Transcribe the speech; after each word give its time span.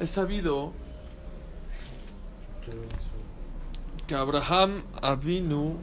Es 0.00 0.10
sabido 0.10 0.72
que 4.06 4.14
Abraham 4.14 4.82
Avinu 5.00 5.76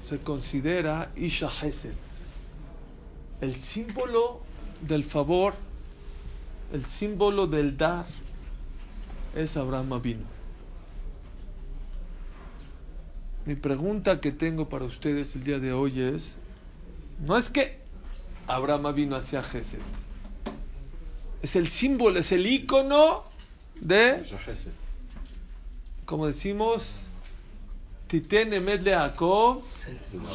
se 0.00 0.18
considera 0.18 1.10
Isha 1.16 1.48
Hesed, 1.48 1.94
el 3.40 3.54
símbolo 3.60 4.40
del 4.80 5.04
favor, 5.04 5.54
el 6.72 6.84
símbolo 6.84 7.46
del 7.46 7.76
dar, 7.76 8.06
es 9.34 9.56
Abraham 9.56 9.92
Avinu. 9.92 10.24
Mi 13.46 13.54
pregunta 13.54 14.20
que 14.20 14.30
tengo 14.30 14.68
para 14.68 14.84
ustedes 14.84 15.34
el 15.34 15.44
día 15.44 15.58
de 15.58 15.72
hoy 15.72 16.00
es, 16.00 16.36
no 17.24 17.38
es 17.38 17.48
que 17.48 17.78
Abraham 18.46 18.94
vino 18.94 19.16
hacia 19.16 19.42
Gesed, 19.42 19.80
es 21.42 21.56
el 21.56 21.68
símbolo, 21.68 22.18
es 22.18 22.32
el 22.32 22.46
icono 22.46 23.24
de, 23.80 24.22
como 26.04 26.26
decimos, 26.26 27.06
Titen 28.06 28.52
Emet 28.52 28.82
de 28.82 28.94
Jacob, 28.94 29.62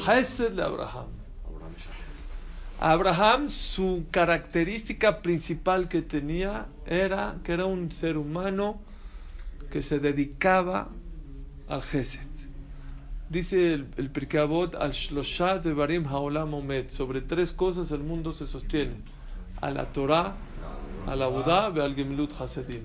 Gesed 0.06 0.52
de 0.52 0.64
Abraham. 0.64 1.08
Abraham, 2.80 3.50
su 3.50 4.06
característica 4.12 5.22
principal 5.22 5.88
que 5.88 6.02
tenía 6.02 6.68
era 6.86 7.38
que 7.44 7.54
era 7.54 7.66
un 7.66 7.92
ser 7.92 8.18
humano 8.18 8.80
que 9.72 9.82
se 9.82 10.00
dedicaba 10.00 10.90
al 11.68 11.82
Gesed. 11.82 12.28
Dice 13.30 13.74
el, 13.74 13.88
el 13.98 14.12
al 14.80 14.92
Shlosha 14.92 15.58
de 15.60 15.74
Barim 15.74 16.06
Haolam 16.06 16.54
Omed, 16.54 16.90
sobre 16.90 17.22
tres 17.22 17.52
cosas 17.52 17.92
el 17.92 18.04
mundo 18.04 18.34
se 18.34 18.46
sostiene: 18.46 18.96
a 19.62 19.72
la 19.72 19.86
Torah, 19.92 20.36
a 21.08 21.16
la 21.16 21.28
Budá 21.28 21.68
al 21.68 21.96
Gemilut 21.96 22.32
Hasedim. 22.40 22.84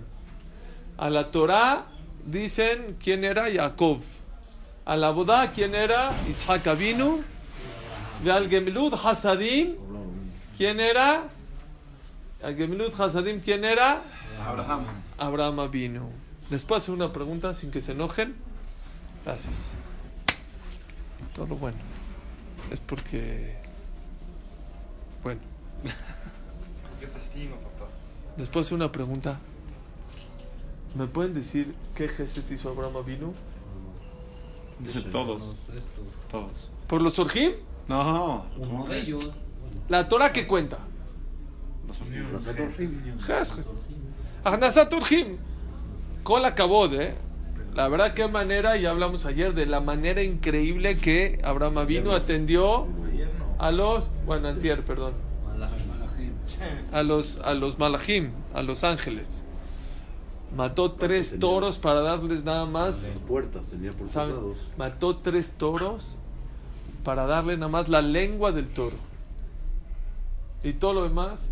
A 0.97 1.11
la 1.11 1.31
Torah 1.31 1.87
dicen 2.25 2.97
quién 3.03 3.25
era 3.25 3.51
Jacob. 3.53 4.01
A 4.85 4.97
la 4.97 5.11
Budá 5.11 5.53
quién 5.53 5.75
era 5.75 6.15
Isaac 6.29 6.67
Avinu. 6.67 7.23
Y 8.25 8.29
al 8.29 8.49
Gemilut 8.49 8.95
Hasadim 8.95 9.77
quién 10.57 10.81
era 10.81 11.29
al 12.43 12.57
Gemilut 12.57 12.99
Hasadim 12.99 13.41
quién 13.41 13.65
era 13.65 14.03
Abraham. 14.45 14.85
Abraham 15.19 15.61
Avinu. 15.61 16.11
¿Les 16.51 16.65
puedo 16.65 16.79
hacer 16.79 16.95
una 16.95 17.13
pregunta 17.13 17.55
sin 17.55 17.71
que 17.71 17.81
se 17.81 17.93
enojen? 17.93 18.35
Gracias. 19.25 19.77
Todo 21.35 21.47
lo 21.47 21.57
bueno. 21.57 21.79
Es 22.71 22.81
porque. 22.81 23.57
Bueno. 25.23 25.41
Qué 27.01 27.07
testigo, 27.07 27.57
papá. 28.39 28.43
¿Les 28.43 28.49
puedo 28.49 28.63
hacer 28.63 28.75
una 28.75 28.93
pregunta? 28.93 29.41
¿Me 30.97 31.07
pueden 31.07 31.35
decir 31.35 31.75
qué 31.95 32.09
geset 32.09 32.51
hizo 32.51 32.71
Abraham 32.71 32.97
Avinu? 32.97 33.35
Todos. 35.13 35.57
Todos. 36.31 36.71
¿Por 36.87 37.03
los 37.03 37.19
Orjim? 37.19 37.53
No. 37.89 38.47
Uno 38.57 38.87
de 38.87 39.01
ellos. 39.01 39.31
La 39.89 40.09
Torah 40.09 40.33
que 40.33 40.47
cuenta. 40.47 40.79
Gesed. 43.27 43.65
Ahnasat 44.45 44.93
Orjim. 44.93 45.37
Kol 46.23 46.45
Akabod, 46.45 46.95
¿eh? 46.95 47.15
La 47.75 47.89
verdad, 47.89 48.13
qué 48.13 48.27
manera, 48.29 48.77
ya 48.77 48.91
hablamos 48.91 49.25
ayer 49.25 49.55
de 49.55 49.67
la 49.67 49.81
manera 49.81 50.23
increíble 50.23 50.99
que 50.99 51.39
Abraham 51.45 51.79
Avinu 51.79 52.13
atendió 52.13 52.87
a 53.59 53.71
los, 53.71 54.11
bueno, 54.27 54.49
antier, 54.49 54.85
perdón, 54.85 55.15
a 56.93 57.03
los, 57.03 57.39
a 57.39 57.55
los 57.55 57.77
a 58.55 58.63
los 58.63 58.85
ángeles. 58.85 59.45
Mató 60.57 60.93
tres 60.93 61.39
toros 61.39 61.77
para 61.77 62.01
darles 62.01 62.43
nada 62.45 62.65
más, 62.65 63.07
Las 63.07 63.19
puertas, 63.19 63.67
tenía 63.67 63.93
por. 63.93 64.09
Mató 64.79 65.17
tres 65.17 65.51
toros 65.51 66.17
para 67.05 67.27
darle 67.27 67.57
nada 67.57 67.69
más 67.69 67.89
la 67.89 68.01
lengua 68.01 68.53
del 68.53 68.69
toro. 68.69 68.97
Y 70.63 70.73
todo 70.73 70.95
lo 70.95 71.03
demás 71.05 71.51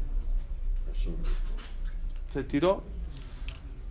se 2.31 2.43
tiró. 2.45 2.83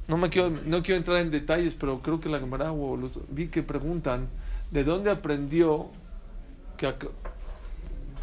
No 0.08 0.18
me 0.18 0.30
quiero, 0.30 0.50
no 0.50 0.84
quiero 0.84 0.98
entrar 0.98 1.18
en 1.18 1.32
detalles, 1.32 1.76
pero 1.76 2.02
creo 2.02 2.20
que 2.20 2.30
la 2.30 2.40
Gemara 2.40 2.72
o 2.72 2.96
los 2.98 3.12
vi 3.30 3.48
que 3.48 3.64
preguntan 3.64 4.28
de 4.72 4.84
dónde 4.84 5.10
aprendió 5.10 5.90
que, 6.78 6.94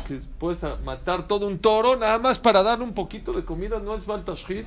que 0.02 0.20
puedes 0.38 0.62
matar 0.84 1.26
todo 1.26 1.46
un 1.46 1.58
toro 1.58 1.96
nada 1.96 2.18
más 2.18 2.38
para 2.38 2.62
darle 2.62 2.84
un 2.84 2.94
poquito 2.94 3.32
de 3.32 3.44
comida, 3.44 3.78
no 3.78 3.94
es 3.94 4.06
Baltashit. 4.06 4.66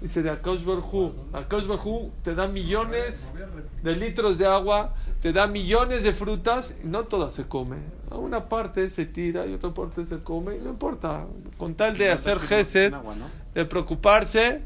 Dice 0.00 0.22
de 0.22 0.30
Akash 0.30 0.64
Barhu. 0.64 1.14
Akash 1.32 1.66
Barhu 1.66 2.10
te 2.22 2.34
da 2.34 2.46
millones 2.46 3.32
de 3.82 3.96
litros 3.96 4.36
de 4.36 4.46
agua, 4.46 4.94
te 5.22 5.32
da 5.32 5.46
millones 5.46 6.02
de 6.02 6.12
frutas 6.12 6.74
y 6.84 6.86
no 6.86 7.04
todas 7.04 7.32
se 7.32 7.44
come. 7.44 7.78
A 8.10 8.16
una 8.16 8.48
parte 8.48 8.90
se 8.90 9.06
tira 9.06 9.46
y 9.46 9.54
otra 9.54 9.72
parte 9.72 10.04
se 10.04 10.18
come 10.22 10.56
y 10.56 10.60
no 10.60 10.70
importa. 10.70 11.24
Con 11.56 11.74
tal 11.74 11.96
de 11.96 12.10
hacer 12.10 12.38
gesed, 12.38 12.92
¿no? 12.92 13.02
de 13.54 13.64
preocuparse, 13.64 14.60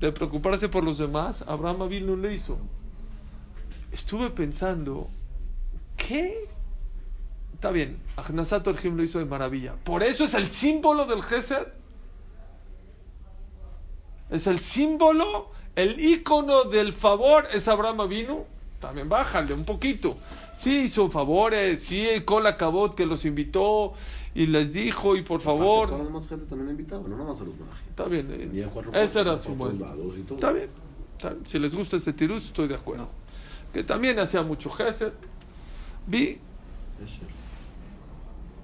de 0.00 0.10
preocuparse 0.10 0.68
por 0.68 0.82
los 0.82 0.98
demás, 0.98 1.44
Abraham 1.46 1.82
Avinu 1.82 2.16
lo 2.16 2.28
hizo. 2.28 2.58
Estuve 3.92 4.30
pensando, 4.30 5.08
¿qué? 5.96 6.48
Está 7.62 7.70
bien, 7.70 7.96
Ahnasat 8.16 8.66
Orjim 8.66 8.96
lo 8.96 9.04
hizo 9.04 9.20
de 9.20 9.24
maravilla. 9.24 9.76
Por 9.84 10.02
eso 10.02 10.24
es 10.24 10.34
el 10.34 10.50
símbolo 10.50 11.06
del 11.06 11.22
Gesed. 11.22 11.68
Es 14.30 14.48
el 14.48 14.58
símbolo, 14.58 15.52
el 15.76 16.00
icono 16.00 16.64
del 16.64 16.92
favor 16.92 17.46
es 17.54 17.68
Abraham 17.68 18.00
Avinu. 18.00 18.44
También 18.80 19.08
bájale 19.08 19.54
un 19.54 19.64
poquito. 19.64 20.16
Sí 20.52 20.86
hizo 20.86 21.08
favores, 21.08 21.78
sí, 21.84 22.04
Cola 22.24 22.56
Cabot 22.56 22.96
que 22.96 23.06
los 23.06 23.24
invitó 23.24 23.92
y 24.34 24.46
les 24.46 24.72
dijo, 24.72 25.14
y 25.14 25.22
por 25.22 25.40
Toda 25.40 25.54
favor. 25.56 25.90
la 25.92 25.98
demás 25.98 26.26
gente 26.26 26.46
también 26.46 26.70
invitaba, 26.70 27.06
no 27.06 27.16
nada 27.16 27.30
más 27.30 27.40
a 27.42 27.44
los. 27.44 27.54
Está 27.90 28.06
bien. 28.06 28.26
eh, 28.32 28.68
Ese 28.94 29.20
era 29.20 29.40
su 29.40 29.54
todo. 29.54 30.34
Está 30.34 30.50
bien. 30.50 30.68
Si 31.44 31.60
les 31.60 31.76
gusta 31.76 31.94
este 31.94 32.12
tirus, 32.12 32.46
estoy 32.46 32.66
de 32.66 32.74
acuerdo. 32.74 33.08
Que 33.72 33.84
también 33.84 34.18
hacía 34.18 34.42
mucho 34.42 34.68
gesed. 34.68 35.12
Vi 36.08 36.40
Es 37.04 37.10
cierto. 37.12 37.41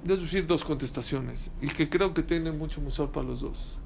Deducir 0.05 0.47
dos 0.47 0.65
contestaciones 0.65 1.51
y 1.61 1.69
que 1.69 1.89
creo 1.89 2.15
que 2.15 2.23
tienen 2.23 2.57
mucho 2.59 2.81
musor 2.81 3.11
para 3.11 3.27
los 3.27 3.41
dos. 3.41 3.77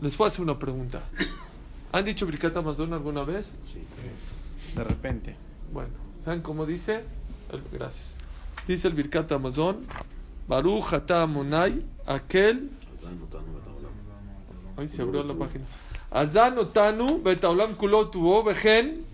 Les 0.00 0.16
puedo 0.16 0.28
hacer 0.28 0.42
una 0.42 0.58
pregunta. 0.58 1.02
¿Han 1.92 2.04
dicho 2.04 2.26
Birkat 2.26 2.56
Amazon 2.56 2.92
alguna 2.92 3.24
vez? 3.24 3.56
Sí. 3.72 3.82
De 4.74 4.84
repente. 4.84 5.36
Bueno, 5.72 5.90
¿saben 6.22 6.40
cómo 6.40 6.64
dice? 6.66 7.02
El- 7.52 7.62
gracias. 7.72 8.16
Dice 8.66 8.88
el 8.88 8.94
Birkat 8.94 9.30
Amazon, 9.32 9.84
Baruch 10.48 10.92
Monai, 11.28 11.84
aquel. 12.06 12.70
Ahí 14.76 14.88
se 14.88 15.02
abrió 15.02 15.22
la 15.22 15.34
página. 15.34 15.64
Azan 16.10 16.58
otanu 16.58 17.20
betaolam 17.22 17.74
kulo 17.74 18.08
tuvo 18.08 18.42
bejen. 18.42 19.04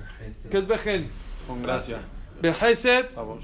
¿Qué 0.50 0.58
es 0.58 0.66
bejen? 0.66 1.08
Con 1.46 1.62
gracia. 1.62 2.00
Behesed, 2.40 3.10
Favor. 3.14 3.40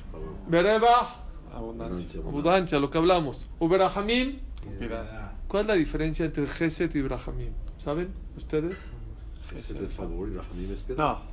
Abundancia. 1.53 2.21
abundancia, 2.21 2.79
lo 2.79 2.91
que 2.91 2.99
hablamos. 2.99 3.45
Uberahamim. 3.61 4.39
¿Cuál 5.49 5.63
es 5.63 5.67
la 5.69 5.75
diferencia 5.75 6.25
entre 6.25 6.47
Gesed 6.47 6.95
y 6.95 7.03
Brahamim? 7.03 7.51
¿Saben 7.79 8.09
ustedes? 8.37 8.77
Ese 9.57 9.85
es 9.85 9.93
favor 9.93 10.29
y 10.29 10.35
Rahamim 10.35 10.73
es 10.73 10.81
piedad. 10.81 11.19
No. 11.19 11.33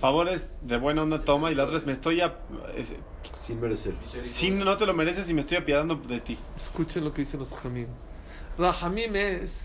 Favor 0.00 0.28
es 0.28 0.48
de 0.62 0.76
buena 0.78 1.02
onda 1.02 1.22
toma 1.24 1.50
y 1.50 1.54
la 1.54 1.64
otra 1.64 1.78
es 1.78 1.86
me 1.86 1.92
estoy 1.92 2.20
a... 2.20 2.36
es- 2.76 2.94
Sin 3.38 3.60
merecer. 3.60 3.94
si 4.30 4.50
no 4.50 4.76
te 4.76 4.84
lo 4.84 4.92
mereces 4.94 5.30
y 5.30 5.34
me 5.34 5.40
estoy 5.42 5.56
apiadando 5.58 5.94
de 5.96 6.20
ti. 6.20 6.36
Escuchen 6.56 7.04
lo 7.04 7.12
que 7.12 7.22
dicen 7.22 7.40
los 7.40 7.50
Rahamim. 7.50 7.86
Rahamim 8.58 9.16
es, 9.16 9.62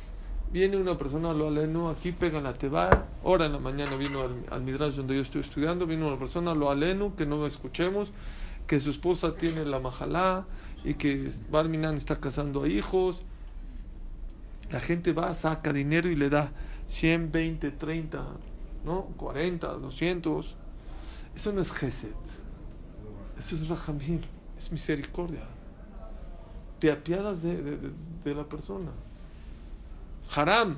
viene 0.51 0.77
una 0.77 0.97
persona, 0.97 1.33
lo 1.33 1.47
aleno, 1.47 1.89
aquí 1.89 2.11
pega 2.13 2.39
la 2.39 2.53
teba, 2.53 2.89
hora 3.23 3.45
en 3.47 3.51
la 3.53 3.59
mañana 3.59 3.95
vino 3.97 4.21
al, 4.21 4.35
al 4.49 4.61
Midrash 4.61 4.93
donde 4.95 5.15
yo 5.15 5.21
estoy 5.21 5.41
estudiando, 5.41 5.85
vino 5.85 6.07
una 6.07 6.17
persona, 6.17 6.53
lo 6.53 6.69
aleno, 6.71 7.13
que 7.17 7.25
no 7.25 7.45
escuchemos, 7.45 8.13
que 8.67 8.79
su 8.79 8.89
esposa 8.91 9.35
tiene 9.35 9.65
la 9.65 9.79
majalá 9.79 10.45
y 10.83 10.93
que 10.95 11.31
Barminan 11.49 11.95
está 11.95 12.19
casando 12.19 12.63
a 12.63 12.67
hijos. 12.67 13.23
La 14.71 14.79
gente 14.81 15.13
va, 15.13 15.33
saca 15.33 15.71
dinero 15.73 16.09
y 16.09 16.15
le 16.15 16.29
da 16.29 16.51
100, 16.87 17.31
20, 17.31 17.71
30, 17.71 18.23
¿no? 18.85 19.03
40, 19.17 19.67
200. 19.67 20.55
Eso 21.35 21.53
no 21.53 21.61
es 21.61 21.71
Gesed. 21.71 22.09
Eso 23.39 23.55
es 23.55 23.67
Rahamim, 23.67 24.19
es 24.57 24.71
misericordia 24.71 25.41
te 26.79 26.91
apiadas 26.91 27.41
de, 27.41 27.55
de- 27.59 27.77
de- 27.77 27.91
de 28.23 28.35
la 28.35 28.43
persona. 28.43 28.91
Haram, 30.35 30.75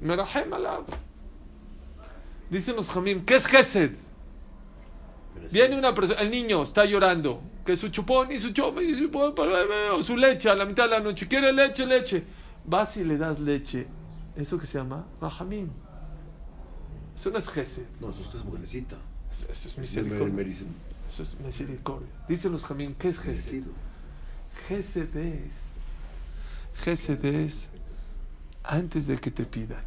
merahem 0.00 0.52
alav. 0.54 0.84
Dicen 2.48 2.76
los 2.76 2.88
jamim, 2.90 3.24
¿qué 3.24 3.34
es 3.34 3.46
Gesed? 3.46 3.90
Viene 5.50 5.78
una 5.78 5.94
persona, 5.94 6.20
el 6.20 6.30
niño 6.30 6.62
está 6.62 6.84
llorando, 6.84 7.40
que 7.64 7.76
su 7.76 7.88
chupón 7.88 8.32
y 8.32 8.38
su 8.38 8.50
chupón 8.50 8.84
y 8.84 8.94
su, 8.94 9.04
chupón, 9.04 9.34
o 9.92 10.02
su 10.02 10.16
leche 10.16 10.50
a 10.50 10.54
la 10.54 10.64
mitad 10.64 10.84
de 10.84 10.90
la 10.90 11.00
noche, 11.00 11.28
quiere 11.28 11.52
leche, 11.52 11.86
leche. 11.86 12.24
vas 12.64 12.96
y 12.96 13.04
le 13.04 13.16
das 13.16 13.38
leche, 13.40 13.86
eso 14.36 14.58
que 14.58 14.66
se 14.66 14.78
llama 14.78 15.06
Rahamim. 15.20 15.68
Eso 17.16 17.30
no 17.30 17.38
es 17.38 17.48
Gesed, 17.48 17.84
No, 18.00 18.10
eso 18.10 18.22
es 18.34 18.44
necesita. 18.44 18.96
eso, 19.30 19.46
eso 19.52 19.68
es 19.68 19.78
misericordia. 19.78 20.44
Eso 21.08 21.22
es 21.22 21.40
misericordia. 21.40 22.08
Dicen 22.28 22.52
los 22.52 22.64
Jamim, 22.64 22.94
¿qué 22.94 23.10
es 23.10 23.24
merecido. 23.24 23.70
Gesed 24.68 25.14
es, 25.16 25.54
Gesed 26.82 27.24
es 27.24 27.68
antes 28.64 29.06
de 29.06 29.18
que 29.18 29.30
te 29.30 29.44
pidan. 29.44 29.82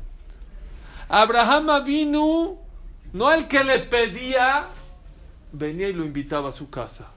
Abraham 1.10 1.84
vino, 1.86 2.58
no 3.14 3.28
al 3.28 3.48
que 3.48 3.64
le 3.64 3.80
pedía, 3.80 4.68
venía 5.52 5.88
y 5.90 5.94
lo 5.94 6.04
invitaba 6.06 6.50
a 6.50 6.54
su 6.54 6.70
casa. 6.70 7.08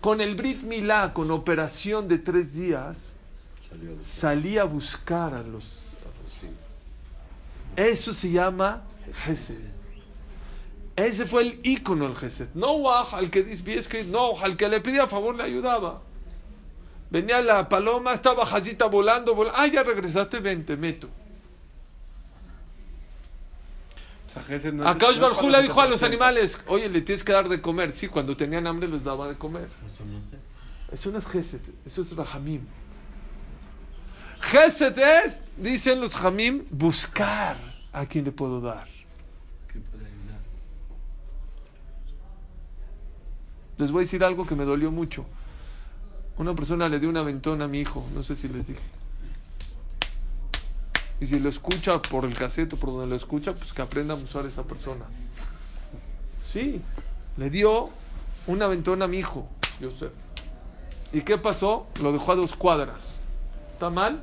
Con 0.00 0.20
el 0.20 0.34
Brit 0.36 0.62
Milá, 0.62 1.12
con 1.12 1.30
operación 1.30 2.06
de 2.08 2.18
tres 2.18 2.52
días, 2.54 3.12
salía 4.02 4.62
a 4.62 4.64
buscar 4.64 5.34
a 5.34 5.42
los... 5.42 5.64
a 6.04 6.10
los- 6.22 7.86
Eso 7.88 8.12
se 8.12 8.30
llama 8.30 8.82
Gesed. 9.24 9.60
Ese 10.94 11.26
fue 11.26 11.42
el 11.42 11.60
ícono 11.62 12.06
del 12.06 12.16
Gesed. 12.16 12.48
No 12.54 12.90
al 12.90 13.30
que 13.30 13.42
dice, 13.42 14.04
no, 14.04 14.38
al 14.40 14.56
que 14.56 14.68
le 14.68 14.80
pedía 14.80 15.06
favor 15.06 15.34
le 15.34 15.42
ayudaba. 15.42 16.00
Venía 17.10 17.40
la 17.42 17.68
paloma, 17.68 18.12
estaba 18.14 18.44
jazita 18.46 18.86
volando, 18.86 19.34
volando. 19.34 19.58
Ah, 19.60 19.66
ya 19.66 19.82
regresaste, 19.82 20.40
ven, 20.40 20.64
te 20.64 20.76
meto. 20.76 21.08
O 24.25 24.25
sea, 24.25 24.25
Gesed 24.25 24.25
no 24.72 24.84
Barjú 24.84 25.20
cuando 25.34 25.50
le 25.50 25.62
dijo 25.62 25.80
a 25.80 25.86
los 25.86 26.02
animales, 26.02 26.58
oye, 26.66 26.88
le 26.88 27.00
tienes 27.00 27.24
que 27.24 27.32
dar 27.32 27.48
de 27.48 27.60
comer. 27.60 27.92
Sí, 27.92 28.08
cuando 28.08 28.36
tenían 28.36 28.66
hambre 28.66 28.88
les 28.88 29.04
daba 29.04 29.28
de 29.28 29.36
comer. 29.36 29.68
Eso 30.92 31.10
no 31.10 31.18
es 31.18 31.26
Gesed. 31.26 31.60
Eso 31.84 32.02
es 32.02 32.14
Rahamim. 32.14 32.62
Gesed 34.40 34.98
es, 34.98 35.42
dicen 35.56 36.00
los 36.00 36.14
Jamim, 36.14 36.64
buscar 36.70 37.56
a 37.92 38.06
quien 38.06 38.24
le 38.24 38.32
puedo 38.32 38.60
dar. 38.60 38.86
¿Qué 39.72 39.80
puede 39.80 40.04
ayudar? 40.04 40.40
Les 43.78 43.90
voy 43.90 44.00
a 44.00 44.04
decir 44.04 44.22
algo 44.22 44.46
que 44.46 44.54
me 44.54 44.64
dolió 44.64 44.90
mucho. 44.90 45.26
Una 46.36 46.54
persona 46.54 46.88
le 46.88 46.98
dio 47.00 47.08
un 47.08 47.16
aventón 47.16 47.62
a 47.62 47.68
mi 47.68 47.80
hijo, 47.80 48.06
no 48.14 48.22
sé 48.22 48.36
si 48.36 48.48
les 48.48 48.66
dije. 48.66 48.80
Y 51.20 51.26
si 51.26 51.38
lo 51.38 51.48
escucha 51.48 52.00
por 52.02 52.24
el 52.24 52.34
cassette 52.34 52.74
o 52.74 52.76
por 52.76 52.90
donde 52.90 53.06
lo 53.06 53.16
escucha, 53.16 53.54
pues 53.54 53.72
que 53.72 53.82
aprenda 53.82 54.14
a 54.14 54.16
usar 54.16 54.44
esa 54.46 54.64
persona. 54.64 55.04
Sí, 56.44 56.82
le 57.36 57.50
dio 57.50 57.90
un 58.46 58.62
aventón 58.62 59.02
a 59.02 59.08
mi 59.08 59.18
hijo, 59.18 59.48
Joseph. 59.80 60.12
¿Y 61.12 61.22
qué 61.22 61.38
pasó? 61.38 61.86
Lo 62.02 62.12
dejó 62.12 62.32
a 62.32 62.36
dos 62.36 62.54
cuadras. 62.54 63.16
¿Está 63.72 63.90
mal? 63.90 64.22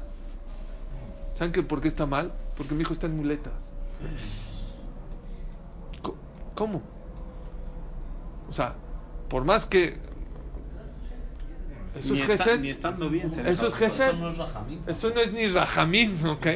¿Saben 1.35 1.51
que 1.51 1.63
por 1.63 1.81
qué 1.81 1.87
está 1.87 2.05
mal? 2.05 2.31
Porque 2.55 2.75
mi 2.75 2.81
hijo 2.81 2.93
está 2.93 3.07
en 3.07 3.17
muletas. 3.17 3.53
¿Cómo? 6.53 6.81
O 8.49 8.53
sea, 8.53 8.75
por 9.29 9.43
más 9.43 9.65
que... 9.65 9.97
Eso 11.95 12.13
Ni 12.13 12.21
es 12.21 12.29
está- 12.29 12.43
Gesed. 12.45 12.59
Ni 12.61 12.69
estando 12.69 13.09
bien 13.09 13.31
se 13.31 13.49
Eso 13.49 13.67
es. 13.67 13.75
Gesed. 13.75 14.07
Eso 14.09 14.17
no 14.17 14.29
es 14.31 14.37
Rahamim. 14.37 14.79
Eso 14.87 15.09
no 15.11 15.19
es 15.21 15.31
ni 15.33 15.45
Rajamín, 15.47 16.17
¿ok? 16.27 16.47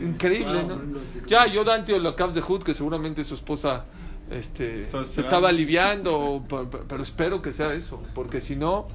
Increíble, 0.00 0.64
¿no? 0.64 0.80
Ya, 1.26 1.46
yo 1.46 1.64
Dante 1.64 1.94
o 1.94 1.98
la 1.98 2.14
Caps 2.14 2.34
de 2.34 2.40
Hood, 2.42 2.62
que 2.62 2.74
seguramente 2.74 3.24
su 3.24 3.34
esposa 3.34 3.84
este, 4.30 4.82
Estaba 4.82 5.04
se 5.04 5.20
estaba 5.20 5.48
aliviando, 5.48 6.44
pero 6.88 7.02
espero 7.02 7.42
que 7.42 7.52
sea 7.52 7.72
eso, 7.74 8.00
porque 8.14 8.40
si 8.40 8.56
no, 8.56 8.86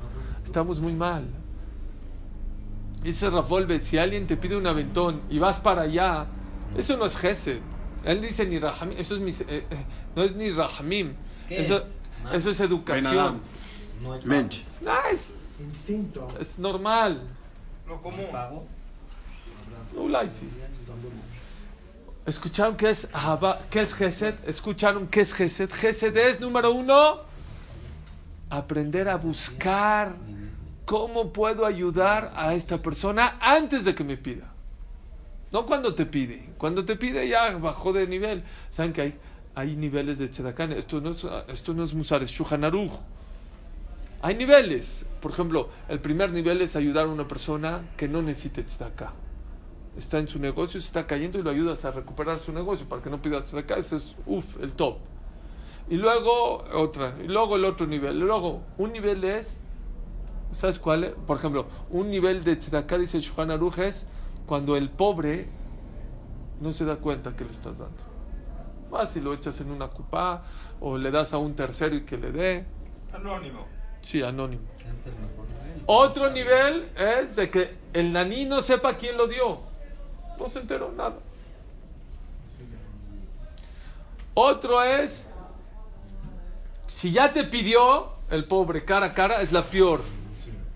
estamos 0.45 0.79
muy 0.79 0.93
mal. 0.93 1.25
Dice 3.03 3.29
Rafolve, 3.29 3.79
si 3.79 3.97
alguien 3.97 4.25
te 4.25 4.37
pide 4.37 4.55
un 4.55 4.65
aventón 4.65 5.21
y 5.29 5.37
vas 5.37 5.59
para 5.59 5.83
allá, 5.83 6.25
eso 6.77 6.97
no 6.97 7.05
es 7.05 7.15
Gesed. 7.17 7.59
Él 8.05 8.21
dice 8.21 8.45
ni 8.45 8.59
Rahamim, 8.59 8.97
eso 8.97 9.15
es 9.15 9.21
mis- 9.21 9.41
eh, 9.41 9.45
eh, 9.49 9.65
no 10.15 10.23
es 10.23 10.35
ni 10.35 10.49
Rahamim. 10.51 11.13
¿Qué 11.47 11.61
Eso 11.61 11.77
es? 11.77 11.99
eso 12.33 12.49
es 12.51 12.59
educación. 12.59 13.39
No 14.01 14.15
es 14.15 14.25
Mensch. 14.25 14.63
No, 14.81 14.91
es, 15.11 15.33
Instinto. 15.59 16.27
es 16.39 16.57
normal. 16.59 17.21
Lo 17.87 18.01
común. 18.01 18.27
pago. 18.31 18.65
Ulay, 19.95 20.29
sí. 20.29 20.49
¿Escucharon 22.25 22.75
qué 22.75 22.89
es, 22.89 23.07
Ahava- 23.13 23.59
qué 23.69 23.81
es 23.81 23.93
Gesed? 23.93 24.35
¿Escucharon 24.47 25.07
qué 25.07 25.21
es 25.21 25.33
Gesed? 25.33 25.71
Gesed 25.71 26.17
es, 26.17 26.39
número 26.39 26.71
uno, 26.71 27.19
aprender 28.49 29.07
a 29.07 29.15
buscar 29.17 30.15
cómo 30.85 31.31
puedo 31.31 31.65
ayudar 31.65 32.33
a 32.35 32.53
esta 32.55 32.81
persona 32.81 33.37
antes 33.39 33.85
de 33.85 33.93
que 33.93 34.03
me 34.03 34.17
pida. 34.17 34.51
No 35.51 35.65
cuando 35.65 35.93
te 35.93 36.05
pide. 36.05 36.49
Cuando 36.57 36.83
te 36.83 36.95
pide 36.95 37.27
ya 37.27 37.51
bajó 37.57 37.93
de 37.93 38.07
nivel. 38.07 38.43
¿Saben 38.71 38.91
que 38.91 39.01
hay, 39.01 39.19
hay 39.53 39.75
niveles 39.75 40.17
de 40.17 40.27
tzedakah? 40.27 40.65
Esto 40.73 40.99
no 40.99 41.11
es, 41.11 41.25
esto 41.47 41.73
no 41.75 41.83
es 41.83 41.93
musar, 41.93 42.23
es 42.23 42.31
Shulchan 42.31 42.63
Aruch. 42.63 42.91
Hay 44.25 44.33
niveles. 44.33 45.05
Por 45.21 45.29
ejemplo, 45.29 45.69
el 45.87 45.99
primer 45.99 46.31
nivel 46.31 46.59
es 46.61 46.75
ayudar 46.75 47.05
a 47.05 47.09
una 47.09 47.27
persona 47.27 47.83
que 47.95 48.07
no 48.07 48.23
necesite 48.23 48.63
tzedakah 48.63 49.13
está 49.95 50.17
en 50.17 50.27
su 50.27 50.39
negocio, 50.39 50.79
está 50.79 51.05
cayendo 51.05 51.37
y 51.37 51.43
lo 51.43 51.51
ayudas 51.51 51.85
a 51.85 51.91
recuperar 51.91 52.39
su 52.39 52.51
negocio 52.51 52.89
para 52.89 53.03
que 53.03 53.09
no 53.11 53.21
pida 53.21 53.37
acá. 53.37 53.75
Ese 53.75 53.97
es, 53.97 54.15
uff, 54.25 54.59
el 54.61 54.73
top. 54.73 54.97
Y 55.89 55.97
luego 55.97 56.63
otra, 56.73 57.15
y 57.23 57.27
luego 57.27 57.55
el 57.55 57.65
otro 57.65 57.85
nivel. 57.85 58.19
Luego, 58.19 58.63
un 58.79 58.93
nivel 58.93 59.23
es, 59.23 59.55
¿sabes 60.51 60.79
cuál? 60.79 61.15
Por 61.27 61.37
ejemplo, 61.37 61.67
un 61.91 62.09
nivel 62.09 62.43
de 62.43 62.55
tzedakah, 62.55 62.97
dice 62.97 63.19
Shulchan 63.19 63.51
Aruch, 63.51 63.77
es 63.77 64.07
cuando 64.47 64.75
el 64.75 64.89
pobre 64.89 65.47
no 66.61 66.71
se 66.71 66.83
da 66.83 66.95
cuenta 66.95 67.35
que 67.35 67.45
le 67.45 67.51
estás 67.51 67.77
dando. 67.77 68.03
Vas 68.89 69.15
y 69.15 69.21
lo 69.21 69.35
echas 69.35 69.61
en 69.61 69.69
una 69.69 69.87
cupa 69.89 70.43
o 70.81 70.97
le 70.97 71.11
das 71.11 71.31
a 71.33 71.37
un 71.37 71.55
tercero 71.55 71.95
y 71.95 72.01
que 72.01 72.17
le 72.17 72.31
dé. 72.31 72.65
Anónimo. 73.13 73.74
Sí, 74.05 74.21
anónimo. 74.21 74.61
Es 74.77 75.07
el 75.07 75.13
mejor 75.13 75.47
nivel. 75.49 75.83
Otro 75.87 76.29
nivel 76.29 76.89
es 76.95 77.35
de 77.35 77.49
que 77.49 77.73
el 77.91 78.13
naní 78.13 78.45
no 78.45 78.61
sepa 78.61 78.97
quién 78.97 79.17
lo 79.17 79.25
dio. 79.25 79.61
No 80.37 80.47
se 80.47 80.59
enteró 80.59 80.91
nada. 80.91 81.15
Otro 84.35 84.83
es, 84.83 85.31
si 86.87 87.11
ya 87.13 87.33
te 87.33 87.45
pidió 87.45 88.11
el 88.29 88.45
pobre 88.45 88.85
cara 88.85 89.07
a 89.07 89.13
cara, 89.15 89.41
es 89.41 89.51
la 89.51 89.71
peor. 89.71 90.01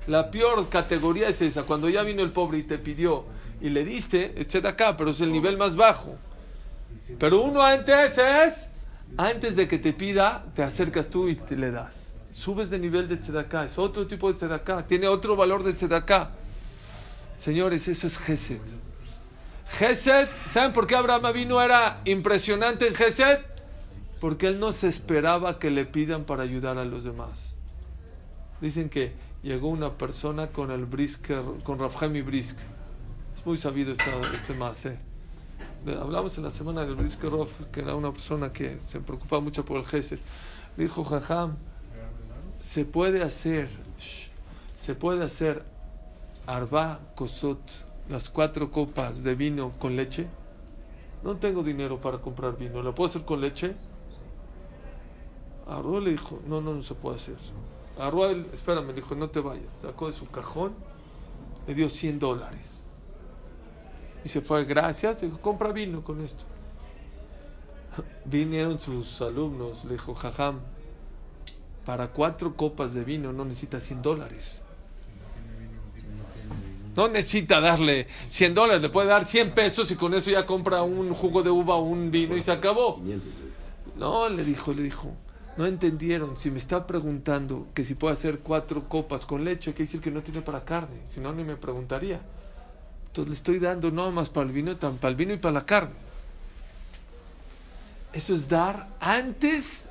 La 0.08 0.32
peor 0.32 0.68
categoría 0.70 1.30
es 1.30 1.40
esa, 1.44 1.64
cuando 1.64 1.88
ya 1.88 2.02
vino 2.02 2.24
el 2.24 2.32
pobre 2.32 2.58
y 2.58 2.64
te 2.64 2.80
pidió 2.80 3.26
y 3.62 3.70
le 3.70 3.86
diste, 3.86 4.34
etcétera 4.42 4.72
acá, 4.72 4.98
pero 4.98 5.12
es 5.12 5.22
el 5.22 5.32
nivel 5.32 5.56
más 5.56 5.76
bajo. 5.76 6.16
Pero 7.20 7.44
uno 7.44 7.62
antes 7.62 8.18
es, 8.18 8.70
antes 9.18 9.56
de 9.56 9.68
que 9.68 9.78
te 9.78 9.94
pida, 9.94 10.46
te 10.56 10.64
acercas 10.64 11.10
tú 11.10 11.30
y 11.30 11.36
te 11.36 11.56
le 11.56 11.70
das. 11.70 12.10
Subes 12.34 12.70
de 12.70 12.80
nivel 12.80 13.08
de 13.08 13.18
tzedakah, 13.18 13.66
es 13.66 13.78
otro 13.78 14.06
tipo 14.08 14.32
de 14.32 14.38
tzedakah, 14.38 14.86
tiene 14.86 15.08
otro 15.08 15.36
valor 15.36 15.64
de 15.64 15.74
tzedakah. 15.74 16.32
Señores, 17.36 17.88
eso 17.88 18.08
es 18.08 18.18
Gesed. 18.18 18.60
Gesed, 19.78 20.28
¿saben 20.52 20.74
por 20.74 20.88
qué 20.88 20.96
Abraham 20.96 21.34
vino 21.34 21.62
era 21.62 22.02
impresionante 22.06 22.88
en 22.88 22.96
Gesed? 22.96 23.40
Porque 24.20 24.48
él 24.48 24.60
no 24.60 24.74
se 24.74 24.88
esperaba 24.88 25.60
que 25.60 25.70
le 25.70 25.86
pidan 25.86 26.26
para 26.26 26.44
ayudar 26.44 26.78
a 26.78 26.86
los 26.86 27.04
demás. 27.04 27.56
Dicen 28.62 28.90
que 28.90 29.14
llegó 29.42 29.70
una 29.70 29.98
persona 29.98 30.48
con 30.48 30.72
el 30.72 30.86
brisker, 30.86 31.42
con 31.64 31.80
Rafhemi 31.80 32.22
Brisk. 32.22 32.58
Es 33.38 33.46
muy 33.46 33.58
sabido 33.58 33.94
esta, 33.94 34.12
este 34.34 34.54
más. 34.54 34.86
¿eh? 34.86 34.98
Hablamos 36.00 36.38
en 36.38 36.44
la 36.44 36.52
semana 36.52 36.86
del 36.86 36.96
Brisker 36.96 37.30
Rof, 37.30 37.52
que 37.72 37.80
era 37.80 37.96
una 37.96 38.12
persona 38.12 38.52
que 38.52 38.80
se 38.82 39.00
preocupaba 39.00 39.42
mucho 39.42 39.64
por 39.64 39.78
el 39.78 39.86
Gesed. 39.86 40.20
Dijo, 40.76 41.06
Jajam, 41.06 41.56
se 42.60 42.86
puede 42.86 43.24
hacer, 43.24 43.70
se 44.76 44.94
puede 44.94 45.24
hacer 45.24 45.64
arba 46.46 47.00
kosot, 47.16 47.60
las 48.10 48.30
cuatro 48.30 48.72
copas 48.72 49.24
de 49.24 49.36
vino 49.36 49.74
con 49.80 49.96
leche. 49.96 50.28
No 51.24 51.38
tengo 51.38 51.64
dinero 51.64 52.00
para 52.00 52.20
comprar 52.20 52.58
vino, 52.58 52.82
¿lo 52.82 52.94
puedo 52.94 53.10
hacer 53.10 53.24
con 53.24 53.42
leche? 53.42 53.76
Arroa 55.68 56.02
le 56.02 56.12
dijo, 56.12 56.40
no, 56.48 56.62
no, 56.62 56.74
no 56.74 56.82
se 56.82 56.96
puede 56.96 57.18
hacer. 57.18 57.38
Arroa, 57.98 58.32
espérame, 58.54 58.88
le 58.88 58.94
dijo, 58.94 59.16
no 59.16 59.30
te 59.30 59.40
vayas. 59.40 59.72
Sacó 59.82 60.08
de 60.08 60.14
su 60.14 60.28
cajón, 60.30 60.74
le 61.68 61.76
dio 61.76 61.90
100 61.90 62.20
dólares. 62.20 62.82
Y 64.24 64.30
se 64.30 64.42
fue, 64.42 64.66
gracias, 64.66 65.22
dijo, 65.22 65.40
compra 65.40 65.72
vino 65.72 66.04
con 66.04 66.22
esto. 66.22 66.44
Vinieron 68.26 68.80
sus 68.80 69.22
alumnos, 69.22 69.86
le 69.86 69.94
dijo, 69.94 70.16
jajam, 70.16 70.60
para 71.90 72.10
cuatro 72.10 72.56
copas 72.56 72.94
de 72.94 73.04
vino 73.04 73.34
no 73.34 73.44
necesita 73.44 73.80
100 73.80 74.04
dólares. 74.04 74.62
No 76.96 77.08
necesita 77.08 77.60
darle 77.60 78.06
100 78.28 78.54
dólares, 78.54 78.84
le 78.84 78.90
puede 78.90 79.08
dar 79.08 79.26
100 79.26 79.56
pesos 79.56 79.90
y 79.90 79.96
con 79.96 80.14
eso 80.14 80.30
ya 80.30 80.46
compra 80.46 80.84
un 80.84 81.12
jugo 81.16 81.42
de 81.42 81.50
uva 81.50 81.74
o 81.74 81.82
un 81.82 82.12
vino 82.12 82.38
y 82.38 82.44
se 82.44 82.52
acabó. 82.52 82.98
500. 82.98 83.28
No, 83.98 84.30
le 84.30 84.44
dijo, 84.44 84.72
le 84.72 84.84
dijo, 84.84 85.16
No 85.58 85.66
entendieron. 85.66 86.38
Si 86.38 86.52
me 86.52 86.60
está 86.60 86.86
preguntando 86.86 87.66
que 87.74 87.84
si 87.84 87.96
puedo 87.96 88.14
hacer 88.14 88.42
cuatro 88.42 88.88
copas 88.88 89.26
con 89.26 89.44
leche, 89.44 89.74
quiere 89.74 89.86
decir 89.86 90.00
que 90.00 90.12
no 90.12 90.22
tiene 90.22 90.44
para 90.44 90.64
carne. 90.64 91.02
Si 91.08 91.20
no, 91.20 91.34
ni 91.34 91.44
me 91.44 91.56
preguntaría. 91.56 92.22
Entonces 93.08 93.30
le 93.30 93.34
estoy 93.34 93.58
dando 93.58 93.90
no 93.90 94.12
más 94.12 94.30
para 94.30 94.46
el 94.46 94.52
vino, 94.52 94.76
tan 94.76 94.98
para 94.98 95.10
el 95.10 95.16
vino 95.16 95.34
y 95.34 95.38
para 95.38 95.54
la 95.54 95.66
carne. 95.66 95.96
Eso 98.14 98.36
es 98.36 98.48
dar 98.48 98.90
antes 99.00 99.90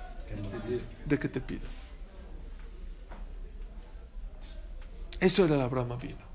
de 1.05 1.19
que 1.19 1.29
te 1.29 1.41
pida. 1.41 1.67
Eso 5.21 5.45
era 5.45 5.57
la 5.57 5.67
brama 5.69 5.97
vino. 5.97 6.29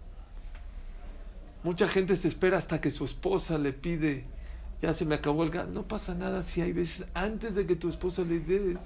Mucha 1.64 1.88
gente 1.88 2.16
se 2.16 2.28
espera 2.28 2.58
hasta 2.58 2.82
que 2.82 2.92
su 2.92 3.06
esposa 3.06 3.58
le 3.58 3.72
pide, 3.72 4.26
ya 4.82 4.94
se 4.94 5.06
me 5.06 5.16
acabó 5.16 5.44
el 5.44 5.50
gas. 5.50 5.68
No 5.70 5.84
pasa 5.84 6.14
nada 6.14 6.44
si 6.44 6.62
hay 6.62 6.74
veces 6.74 7.08
antes 7.14 7.56
de 7.56 7.66
que 7.66 7.76
tu 7.76 7.88
esposa 7.90 8.24
le 8.24 8.40
des. 8.40 8.80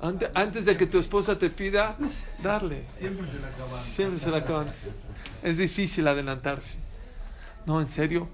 Ante- 0.00 0.30
antes 0.34 0.66
de 0.66 0.76
que 0.76 0.86
tu 0.86 0.98
esposa 0.98 1.36
te 1.38 1.50
pida, 1.50 1.96
darle. 2.42 2.84
Siempre 2.98 3.26
se 3.26 3.40
la 3.40 3.48
acaban. 3.48 3.84
Siempre 3.84 4.18
se 4.20 4.30
la 4.30 4.36
acaba 4.38 4.60
antes. 4.62 4.94
Es 5.42 5.56
difícil 5.58 6.06
adelantarse. 6.06 6.78
No, 7.66 7.80
en 7.80 7.88
serio. 7.88 8.28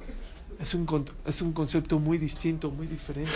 Es 0.60 0.74
un, 0.74 0.86
es 1.24 1.40
un 1.40 1.52
concepto 1.52 1.98
muy 1.98 2.18
distinto, 2.18 2.70
muy 2.70 2.86
diferente. 2.86 3.30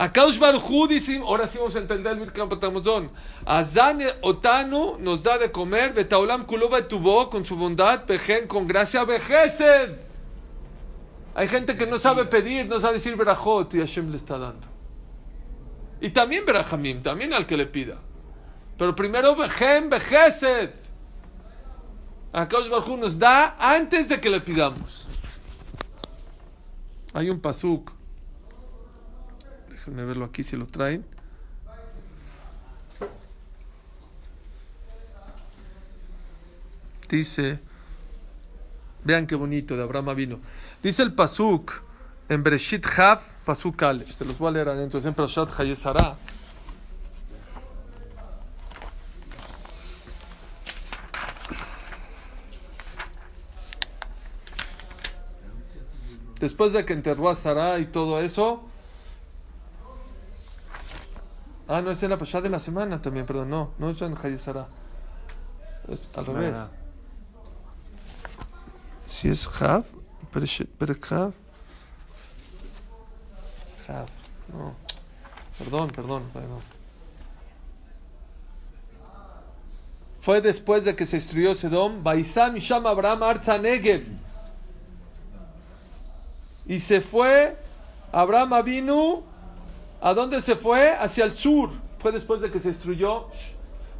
Akaush 0.00 0.38
Baruj 0.38 0.88
dice, 0.88 1.18
ahora 1.18 1.48
sí 1.48 1.58
vamos 1.58 1.74
a 1.74 1.80
entender 1.80 2.12
el 2.12 2.20
Birkat 2.20 2.48
Batamazón. 2.48 3.10
Azan 3.44 3.98
Otanu 4.22 4.96
nos 5.00 5.24
da 5.24 5.38
de 5.38 5.50
comer, 5.50 5.92
Betaulam 5.92 6.46
Kuloba 6.46 6.86
tuvo 6.86 7.28
con 7.28 7.44
su 7.44 7.56
bondad, 7.56 8.06
Bejen 8.06 8.46
con 8.46 8.68
gracia, 8.68 9.02
Bejesed. 9.02 9.96
Hay 11.34 11.48
gente 11.48 11.76
que 11.76 11.84
no 11.84 11.98
sabe 11.98 12.26
pedir, 12.26 12.66
no 12.68 12.78
sabe 12.78 12.94
decir 12.94 13.16
Berajot 13.16 13.74
y 13.74 13.80
Hashem 13.80 14.12
le 14.12 14.18
está 14.18 14.38
dando. 14.38 14.68
Y 16.00 16.10
también 16.10 16.46
Berajamim, 16.46 17.02
también 17.02 17.34
al 17.34 17.44
que 17.44 17.56
le 17.56 17.66
pida. 17.66 17.96
Pero 18.76 18.94
primero 18.94 19.34
Bejen, 19.34 19.90
Bejesed. 19.90 20.74
Akaush 22.32 22.68
Baruj 22.68 22.88
Hu 22.90 22.96
nos 22.98 23.18
da 23.18 23.56
antes 23.58 24.08
de 24.08 24.20
que 24.20 24.30
le 24.30 24.40
pidamos. 24.40 25.08
Hay 27.14 27.30
un 27.30 27.40
pasuk. 27.40 27.97
Déjenme 29.78 30.04
verlo 30.04 30.24
aquí 30.24 30.42
si 30.42 30.56
lo 30.56 30.66
traen. 30.66 31.04
Dice, 37.08 37.58
vean 39.04 39.26
qué 39.26 39.34
bonito 39.34 39.76
de 39.76 39.82
Abraham 39.82 40.14
vino. 40.14 40.40
Dice 40.82 41.02
el 41.02 41.14
pasuk 41.14 41.82
en 42.28 42.42
Bereshit 42.42 42.84
Hav, 42.98 43.20
pasuk 43.46 43.82
Aleph. 43.82 44.10
Se 44.10 44.24
los 44.24 44.36
voy 44.38 44.48
a 44.48 44.50
leer 44.50 44.68
adentro. 44.68 44.98
Es 44.98 45.06
en 45.06 45.14
Hayesara. 45.58 46.18
Después 56.40 56.72
de 56.72 56.84
que 56.84 56.92
enterró 56.92 57.30
a 57.30 57.34
Sarah 57.34 57.78
y 57.78 57.86
todo 57.86 58.20
eso. 58.20 58.67
Ah, 61.68 61.82
no, 61.82 61.90
es 61.90 62.02
en 62.02 62.10
la 62.10 62.16
pasada 62.16 62.42
de 62.42 62.48
la 62.48 62.58
semana 62.58 63.00
también, 63.00 63.26
perdón. 63.26 63.50
No, 63.50 63.72
no 63.78 63.90
es 63.90 64.00
en 64.00 64.16
Hayesara. 64.16 64.66
Es 65.88 66.00
al 66.16 66.26
revés. 66.26 66.54
Si 69.06 69.28
es 69.28 69.46
Hav, 69.60 69.84
Bereshit- 70.32 70.68
Perek 70.78 71.12
Hav. 71.12 71.32
Hav, 73.86 74.08
no. 74.52 74.74
Perdón, 75.58 75.90
perdón, 75.90 76.30
perdón. 76.32 76.60
Fue 80.20 80.40
después 80.40 80.84
de 80.84 80.94
que 80.94 81.06
se 81.06 81.16
destruyó 81.16 81.54
Sedom. 81.54 82.02
Baisam 82.02 82.56
y 82.56 82.60
Sham 82.60 82.86
Abraham 82.86 83.22
Arza 83.22 83.58
Negev. 83.58 84.04
Y 86.66 86.80
se 86.80 87.00
fue, 87.00 87.56
Abraham 88.12 88.52
Avinu, 88.52 89.22
¿a 90.00 90.14
dónde 90.14 90.40
se 90.42 90.56
fue? 90.56 90.90
Hacia 90.92 91.24
el 91.24 91.34
sur. 91.34 91.70
Fue 91.98 92.12
después 92.12 92.40
de 92.40 92.50
que 92.50 92.60
se 92.60 92.68
destruyó, 92.68 93.26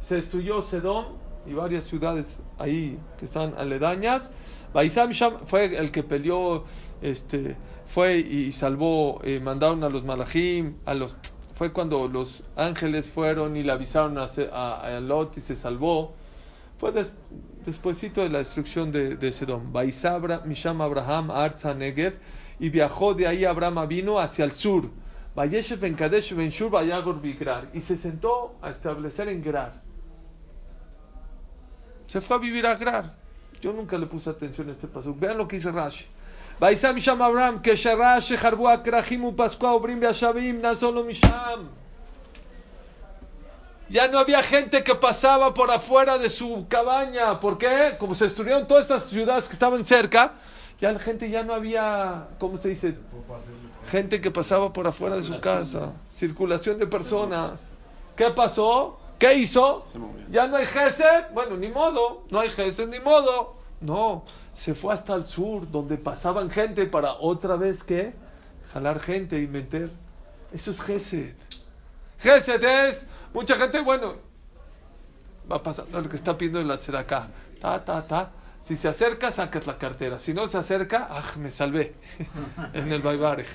se 0.01 0.15
destruyó 0.15 0.61
Sedom 0.61 1.05
y 1.45 1.53
varias 1.53 1.83
ciudades 1.85 2.39
ahí 2.57 2.97
que 3.17 3.25
están 3.25 3.53
aledañas. 3.57 4.29
Baisam 4.73 5.09
Sham 5.11 5.39
fue 5.45 5.75
el 5.77 5.91
que 5.91 6.03
peleó, 6.03 6.63
este, 7.01 7.57
fue 7.85 8.19
y 8.19 8.51
salvó, 8.51 9.19
eh, 9.23 9.39
mandaron 9.39 9.83
a 9.83 9.89
los 9.89 10.03
malachim, 10.05 10.75
a 10.85 10.93
los, 10.93 11.15
fue 11.55 11.73
cuando 11.73 12.07
los 12.07 12.43
ángeles 12.55 13.09
fueron 13.09 13.55
y 13.57 13.63
le 13.63 13.71
avisaron 13.71 14.17
a, 14.17 14.27
a- 14.53 14.97
a 14.97 14.99
Lot 15.01 15.37
y 15.37 15.41
se 15.41 15.55
salvó. 15.55 16.13
Fue 16.77 16.91
des, 16.93 17.13
despuesito 17.65 18.21
de 18.21 18.29
la 18.29 18.37
destrucción 18.37 18.91
de, 18.91 19.17
de 19.17 19.31
Sedom. 19.33 19.73
Baisabra 19.73 20.41
Misham 20.45 20.79
Abraham 20.81 21.31
Arza 21.31 21.73
Negev 21.73 22.17
y 22.59 22.69
viajó 22.69 23.13
de 23.13 23.27
ahí 23.27 23.43
Abraham 23.43 23.85
vino 23.89 24.19
hacia 24.19 24.45
el 24.45 24.51
sur. 24.53 24.89
Y 27.73 27.79
se 27.79 27.95
sentó 27.95 28.57
a 28.61 28.71
establecer 28.71 29.29
en 29.29 29.41
Gerar. 29.41 29.81
Se 32.07 32.19
fue 32.19 32.35
a 32.35 32.39
vivir 32.39 32.67
a 32.67 32.75
Gerar. 32.75 33.13
Yo 33.61 33.71
nunca 33.71 33.97
le 33.97 34.05
puse 34.05 34.29
atención 34.29 34.67
a 34.67 34.73
este 34.73 34.87
paso. 34.87 35.15
Vean 35.17 35.37
lo 35.37 35.47
que 35.47 35.55
dice 35.55 35.71
Rashi. 35.71 36.05
Ya 43.87 44.09
no 44.09 44.19
había 44.19 44.43
gente 44.43 44.83
que 44.83 44.93
pasaba 44.93 45.53
por 45.53 45.71
afuera 45.71 46.17
de 46.17 46.27
su 46.27 46.65
cabaña. 46.67 47.39
¿Por 47.39 47.57
qué? 47.57 47.95
Como 47.97 48.13
se 48.13 48.25
destruyeron 48.25 48.67
todas 48.67 48.85
esas 48.85 49.05
ciudades 49.05 49.47
que 49.47 49.53
estaban 49.53 49.85
cerca, 49.85 50.33
ya 50.81 50.91
la 50.91 50.99
gente 50.99 51.29
ya 51.29 51.43
no 51.43 51.53
había, 51.53 52.27
¿cómo 52.39 52.57
se 52.57 52.69
dice? 52.69 52.93
Gente 53.89 54.21
que 54.21 54.29
pasaba 54.29 54.71
por 54.71 54.85
afuera 54.87 55.15
de 55.15 55.23
su 55.23 55.39
casa. 55.39 55.93
Circulación 56.13 56.77
de 56.77 56.87
personas. 56.87 57.69
¿Qué 58.15 58.29
pasó? 58.31 58.99
¿Qué 59.17 59.33
hizo? 59.33 59.83
Ya 60.29 60.47
no 60.47 60.57
hay 60.57 60.65
Gesed. 60.65 61.31
Bueno, 61.33 61.57
ni 61.57 61.69
modo. 61.69 62.23
No 62.29 62.39
hay 62.39 62.49
Gesed, 62.49 62.87
ni 62.87 62.99
modo. 62.99 63.55
No, 63.81 64.25
se 64.53 64.75
fue 64.75 64.93
hasta 64.93 65.15
el 65.15 65.27
sur, 65.27 65.69
donde 65.71 65.97
pasaban 65.97 66.49
gente 66.49 66.85
para 66.85 67.13
otra 67.13 67.55
vez 67.55 67.83
que 67.83 68.13
jalar 68.73 68.99
gente 68.99 69.39
y 69.41 69.47
meter. 69.47 69.89
Eso 70.53 70.71
es 70.71 70.81
Gesed. 70.81 71.35
Gesed 72.17 72.63
es, 72.63 73.05
mucha 73.33 73.55
gente, 73.55 73.81
bueno, 73.81 74.15
va 75.49 75.63
pasando 75.63 75.97
el 75.97 76.09
que 76.09 76.17
está 76.17 76.37
pidiendo 76.37 76.59
el 76.59 76.95
acá. 76.95 77.29
Ta, 77.61 77.83
ta, 77.83 78.05
ta. 78.05 78.31
Si 78.61 78.75
se 78.75 78.87
acerca, 78.89 79.31
sacas 79.31 79.67
la 79.67 79.77
cartera. 79.77 80.19
Si 80.19 80.33
no 80.33 80.47
se 80.47 80.57
acerca, 80.57 81.07
¡ah, 81.09 81.23
me 81.39 81.49
salvé! 81.51 81.95
en 82.73 82.91
el 82.91 83.01
Baibare. 83.01 83.45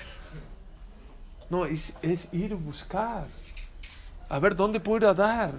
No, 1.49 1.65
es, 1.65 1.93
es 2.01 2.27
ir 2.33 2.53
a 2.53 2.55
buscar. 2.55 3.27
A 4.29 4.39
ver, 4.39 4.55
¿dónde 4.55 4.79
puedo 4.79 4.97
ir 4.97 5.05
a 5.05 5.13
dar? 5.13 5.51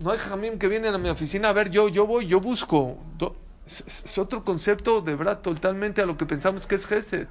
No 0.00 0.10
hay 0.10 0.18
jamín 0.18 0.58
que 0.58 0.68
vienen 0.68 0.94
a 0.94 0.98
mi 0.98 1.08
oficina. 1.08 1.50
A 1.50 1.52
ver, 1.52 1.70
yo, 1.70 1.88
yo 1.88 2.06
voy, 2.06 2.26
yo 2.26 2.40
busco. 2.40 2.98
Es, 3.66 4.04
es- 4.04 4.18
otro 4.18 4.44
concepto 4.44 5.00
de 5.00 5.14
verdad 5.14 5.40
totalmente 5.40 6.02
a 6.02 6.06
lo 6.06 6.16
que 6.16 6.26
pensamos 6.26 6.66
que 6.66 6.74
es 6.74 6.86
Gesed. 6.86 7.26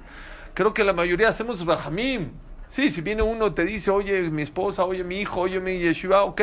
Creo 0.54 0.72
que 0.72 0.84
la 0.84 0.92
mayoría 0.92 1.28
hacemos 1.28 1.64
Rahamim. 1.64 2.30
Sí, 2.68 2.90
si 2.90 3.02
viene 3.02 3.22
uno 3.22 3.52
te 3.54 3.64
dice, 3.64 3.90
oye, 3.90 4.22
mi 4.30 4.42
esposa, 4.42 4.84
oye, 4.84 5.04
mi 5.04 5.20
hijo, 5.20 5.42
oye, 5.42 5.60
mi 5.60 5.78
yeshiva, 5.78 6.24
ok, 6.24 6.40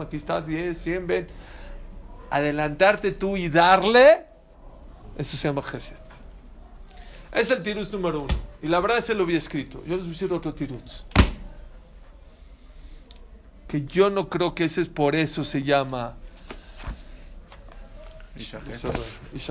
aquí 0.00 0.16
está, 0.16 0.40
10, 0.40 0.76
100, 0.76 1.06
ven. 1.06 1.28
Adelantarte 2.30 3.12
tú 3.12 3.36
y 3.36 3.48
darle, 3.48 4.26
eso 5.16 5.36
se 5.36 5.48
llama 5.48 5.62
Gesed. 5.62 5.96
Es 7.32 7.50
el 7.50 7.62
tiruz 7.62 7.92
número 7.92 8.22
uno. 8.22 8.34
Y 8.62 8.68
la 8.68 8.80
verdad 8.80 9.00
se 9.00 9.14
lo 9.14 9.24
había 9.24 9.38
escrito. 9.38 9.82
Yo 9.84 9.96
les 9.96 10.00
voy 10.00 10.08
a 10.08 10.12
decir 10.12 10.32
otro 10.32 10.54
tiruz. 10.54 11.04
Que 13.66 13.84
yo 13.84 14.10
no 14.10 14.28
creo 14.28 14.54
que 14.54 14.64
ese 14.64 14.80
es 14.80 14.88
por 14.88 15.14
eso 15.14 15.44
se 15.44 15.62
llama 15.62 16.16
Isha 18.36 18.60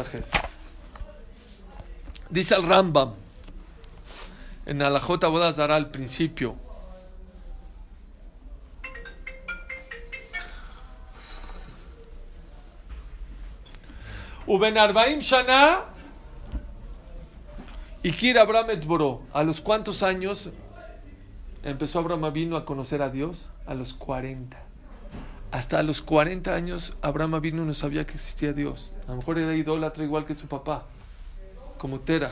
Gesed. 0.04 0.40
Dice 2.30 2.56
el 2.56 2.64
Rambam 2.64 3.14
en 4.66 4.82
Alajot 4.82 5.24
Abodazara 5.24 5.76
al 5.76 5.90
principio. 5.92 6.56
Uben 14.48 14.78
Arbaim 14.78 15.20
Shana 15.20 15.84
Ikir 18.04 18.38
Abraham 18.40 18.70
et 18.70 18.86
Boró. 18.86 19.22
¿A 19.34 19.44
los 19.44 19.60
cuántos 19.60 20.04
años 20.04 20.50
empezó 21.64 22.00
Abraham 22.00 22.32
vino 22.32 22.56
a 22.56 22.66
conocer 22.66 23.02
a 23.02 23.10
Dios? 23.10 23.50
A 23.66 23.74
los 23.76 23.94
40. 23.94 24.58
Hasta 25.52 25.80
a 25.80 25.84
los 25.84 26.02
40 26.02 26.54
años 26.54 26.96
Abraham 27.02 27.42
vino 27.42 27.66
no 27.66 27.74
sabía 27.74 28.06
que 28.06 28.14
existía 28.14 28.54
Dios. 28.54 28.94
A 29.08 29.12
lo 29.12 29.18
mejor 29.18 29.38
era 29.38 29.54
idólatra 29.54 30.04
igual 30.06 30.26
que 30.26 30.34
su 30.36 30.48
papá, 30.48 30.86
como 31.78 32.00
Terach. 32.00 32.32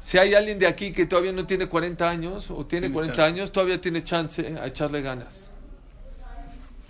Si 0.00 0.18
hay 0.18 0.34
alguien 0.34 0.58
de 0.58 0.66
aquí 0.66 0.92
que 0.92 1.06
todavía 1.06 1.32
no 1.32 1.46
tiene 1.46 1.68
40 1.68 2.08
años 2.08 2.50
o 2.50 2.66
tiene 2.66 2.88
Tiene 2.88 2.94
40 2.94 3.16
chance. 3.16 3.22
años, 3.22 3.52
todavía 3.52 3.80
tiene 3.80 4.02
chance 4.02 4.58
a 4.58 4.66
echarle 4.66 5.02
ganas. 5.02 5.50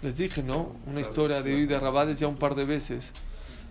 Les 0.02 0.17
dije, 0.17 0.43
¿no? 0.43 0.76
Una 0.87 1.00
historia 1.00 1.43
de 1.43 1.55
hoy 1.55 1.67
de 1.67 1.79
Rabades 1.79 2.19
ya 2.19 2.26
un 2.29 2.37
par 2.37 2.55
de 2.55 2.64
veces. 2.64 3.12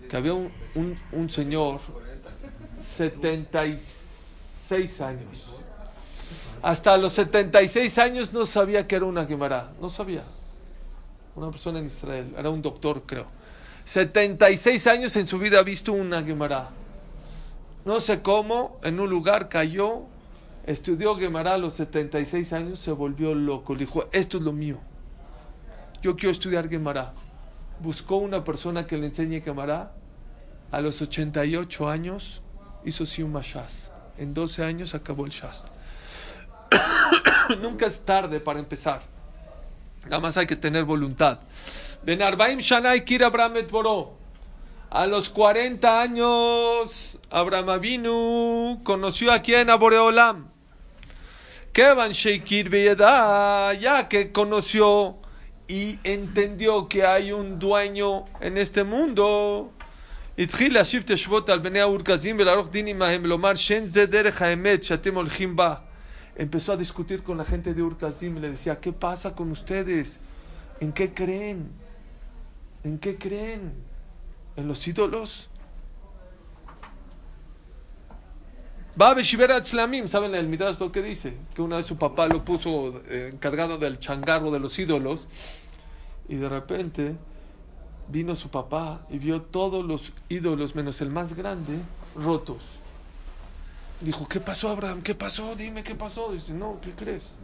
Que 0.09 0.17
había 0.17 0.33
un, 0.33 0.51
un, 0.75 0.97
un 1.11 1.29
señor, 1.29 1.79
76 2.79 5.01
años. 5.01 5.55
Hasta 6.61 6.97
los 6.97 7.13
76 7.13 7.97
años 7.99 8.33
no 8.33 8.45
sabía 8.45 8.85
que 8.87 8.97
era 8.97 9.05
una 9.05 9.25
Gemara. 9.25 9.71
No 9.79 9.89
sabía. 9.89 10.23
Una 11.35 11.51
persona 11.51 11.79
en 11.79 11.85
Israel. 11.85 12.33
Era 12.37 12.49
un 12.49 12.61
doctor, 12.61 13.03
creo. 13.05 13.27
76 13.85 14.87
años 14.87 15.15
en 15.15 15.25
su 15.25 15.39
vida 15.39 15.59
ha 15.59 15.63
visto 15.63 15.93
una 15.93 16.21
Gemara. 16.21 16.69
No 17.85 17.99
sé 17.99 18.21
cómo, 18.21 18.77
en 18.83 18.99
un 18.99 19.09
lugar 19.09 19.47
cayó, 19.47 20.01
estudió 20.65 21.15
Gemara 21.15 21.53
a 21.53 21.57
los 21.57 21.73
76 21.73 22.53
años, 22.53 22.79
se 22.79 22.91
volvió 22.91 23.33
loco. 23.33 23.73
Le 23.73 23.79
dijo, 23.79 24.07
esto 24.11 24.37
es 24.37 24.43
lo 24.43 24.51
mío. 24.51 24.79
Yo 26.01 26.15
quiero 26.15 26.31
estudiar 26.31 26.69
Gemara. 26.69 27.13
Buscó 27.79 28.17
una 28.17 28.43
persona 28.43 28.85
que 28.85 28.97
le 28.97 29.07
enseñe 29.07 29.41
Gemara. 29.41 29.93
A 30.71 30.81
los 30.81 31.01
88 31.01 31.89
años 31.89 32.41
hizo 32.85 33.05
Siuma 33.05 33.41
Shas. 33.43 33.91
En 34.17 34.33
12 34.33 34.63
años 34.63 34.93
acabó 34.93 35.25
el 35.25 35.31
Shas. 35.31 35.65
Nunca 37.61 37.87
es 37.87 37.99
tarde 38.05 38.39
para 38.39 38.59
empezar. 38.59 39.01
Nada 40.05 40.19
más 40.19 40.37
hay 40.37 40.47
que 40.47 40.55
tener 40.55 40.83
voluntad. 40.85 41.39
Ben 42.03 42.21
Arbaim 42.21 42.59
Shanai 42.59 43.03
Kir 43.03 43.23
Abraham 43.23 43.55
Boró. 43.69 44.17
A 44.91 45.05
los 45.05 45.29
40 45.29 46.01
años, 46.01 47.19
Abraham 47.29 47.69
Avinu 47.69 48.81
conoció 48.83 49.31
a 49.31 49.39
quien 49.39 49.69
a 49.69 49.75
Boreolam. 49.75 50.49
Kevan 51.71 52.11
Sheikir 52.11 52.71
ya 53.79 54.07
que 54.09 54.31
conoció 54.31 55.17
y 55.67 55.99
entendió 56.03 56.87
que 56.87 57.05
hay 57.05 57.31
un 57.31 57.59
dueño 57.59 58.25
en 58.41 58.57
este 58.57 58.83
mundo. 58.83 59.71
התחיל 60.38 60.74
להשיב 60.74 61.02
תשובות 61.06 61.48
על 61.48 61.58
בני 61.58 61.80
האורגזים 61.80 62.36
ולערוך 62.38 62.68
דין 62.70 62.86
עמהם 62.86 63.20
ולומר 63.24 63.54
שאין 63.54 63.84
זה 63.84 64.06
דרך 64.06 64.42
האמת 64.42 64.84
שאתם 64.84 65.14
הולכים 65.14 65.56
בה. 65.56 65.74
Empezó 66.36 66.72
a 66.72 66.76
discutir 66.76 67.22
con 67.22 67.38
la 67.38 67.44
gente 67.44 67.74
de 67.74 67.82
Urkazim 67.82 68.36
y 68.36 68.40
le 68.40 68.50
decía, 68.50 68.80
¿qué 68.80 68.92
pasa 68.92 69.36
con 69.36 69.52
ustedes? 69.52 70.18
¿En 70.80 70.92
qué 70.92 71.14
creen? 71.14 71.70
¿En 72.82 72.98
qué 72.98 73.16
creen? 73.16 73.72
¿En 74.56 74.66
los 74.66 74.86
ídolos? 74.88 75.48
Va 79.00 79.10
a 79.10 79.14
Beshiver 79.14 79.50
Atzlamim, 79.52 80.06
¿saben 80.06 80.34
el 80.34 80.46
Midrash 80.48 80.78
lo 80.78 80.92
que 80.92 81.02
dice? 81.02 81.34
Que 81.54 81.62
una 81.62 81.76
vez 81.76 81.86
su 81.86 81.96
papá 81.96 82.28
lo 82.28 82.44
puso 82.44 83.02
eh, 83.08 83.30
encargado 83.32 83.76
del 83.78 83.98
changarro 83.98 84.50
de 84.52 84.60
los 84.60 84.78
ídolos 84.78 85.26
y 86.28 86.36
de 86.36 86.48
repente 86.48 87.16
vino 88.11 88.35
su 88.35 88.49
papá 88.49 89.01
y 89.09 89.17
vio 89.19 89.41
todos 89.41 89.85
los 89.85 90.13
ídolos 90.29 90.75
menos 90.75 91.01
el 91.01 91.09
más 91.09 91.33
grande 91.35 91.79
rotos. 92.15 92.57
Dijo, 94.01 94.27
¿qué 94.27 94.39
pasó 94.39 94.69
Abraham? 94.69 95.01
¿Qué 95.01 95.13
pasó? 95.15 95.55
Dime 95.55 95.83
qué 95.83 95.93
pasó. 95.95 96.31
Dice, 96.31 96.53
no, 96.53 96.77
¿qué 96.81 96.91
crees? 96.91 97.35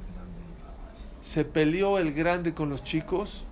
Se 1.22 1.44
peleó 1.44 1.98
el 2.00 2.14
grande 2.14 2.54
con 2.54 2.70
los 2.70 2.84
chicos 2.84 3.44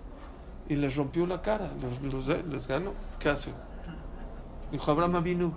y 0.70 0.76
les 0.76 0.96
rompió 0.96 1.26
la 1.28 1.42
cara, 1.42 1.72
los, 1.82 2.28
los- 2.28 2.46
les 2.46 2.68
ganó. 2.68 2.94
¿Qué 3.20 3.30
hace? 3.30 3.52
Dijo 4.72 4.90
Abraham 4.92 5.24
vino, 5.24 5.54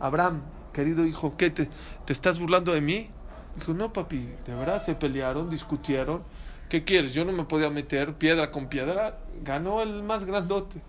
Abraham, 0.00 0.42
querido 0.72 1.04
hijo, 1.06 1.36
¿qué 1.36 1.50
te, 1.50 1.68
te 2.04 2.12
estás 2.12 2.38
burlando 2.38 2.72
de 2.72 2.80
mí? 2.80 3.08
Dijo, 3.56 3.72
no 3.74 3.92
papi, 3.92 4.28
de 4.46 4.54
verdad 4.54 4.82
se 4.82 4.94
pelearon, 4.94 5.50
discutieron. 5.50 6.22
¿Qué 6.68 6.84
quieres? 6.84 7.12
Yo 7.12 7.24
no 7.24 7.32
me 7.32 7.44
podía 7.44 7.70
meter 7.70 8.14
piedra 8.14 8.50
con 8.50 8.68
piedra. 8.68 9.18
Ganó 9.44 9.82
el 9.82 10.02
más 10.02 10.24
grandote 10.24 10.80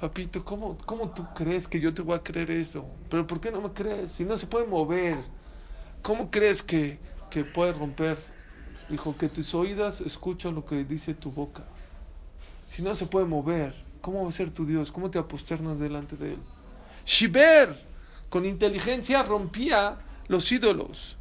papito, 0.00 0.42
¿cómo, 0.42 0.78
¿cómo 0.86 1.10
tú 1.10 1.26
crees 1.34 1.68
que 1.68 1.78
yo 1.78 1.92
te 1.92 2.00
voy 2.00 2.16
a 2.16 2.22
creer 2.22 2.50
eso? 2.50 2.86
Pero 3.10 3.26
¿por 3.26 3.38
qué 3.38 3.50
no 3.50 3.60
me 3.60 3.70
crees? 3.70 4.12
Si 4.12 4.24
no 4.24 4.38
se 4.38 4.46
puede 4.46 4.66
mover, 4.66 5.18
¿cómo 6.00 6.30
crees 6.30 6.62
que, 6.62 6.98
que 7.30 7.44
puede 7.44 7.74
romper? 7.74 8.16
Dijo, 8.88 9.14
que 9.16 9.28
tus 9.28 9.54
oídas 9.54 10.00
escuchan 10.00 10.54
lo 10.54 10.64
que 10.64 10.84
dice 10.84 11.12
tu 11.12 11.30
boca. 11.30 11.64
Si 12.66 12.82
no 12.82 12.94
se 12.94 13.06
puede 13.06 13.26
mover, 13.26 13.74
¿cómo 14.00 14.22
va 14.22 14.28
a 14.30 14.32
ser 14.32 14.50
tu 14.50 14.64
Dios? 14.64 14.90
¿Cómo 14.90 15.10
te 15.10 15.18
aposternas 15.18 15.78
delante 15.78 16.16
de 16.16 16.32
Él? 16.32 16.38
Shiber, 17.04 17.78
con 18.30 18.46
inteligencia 18.46 19.22
rompía 19.22 19.98
los 20.28 20.50
ídolos. 20.50 21.18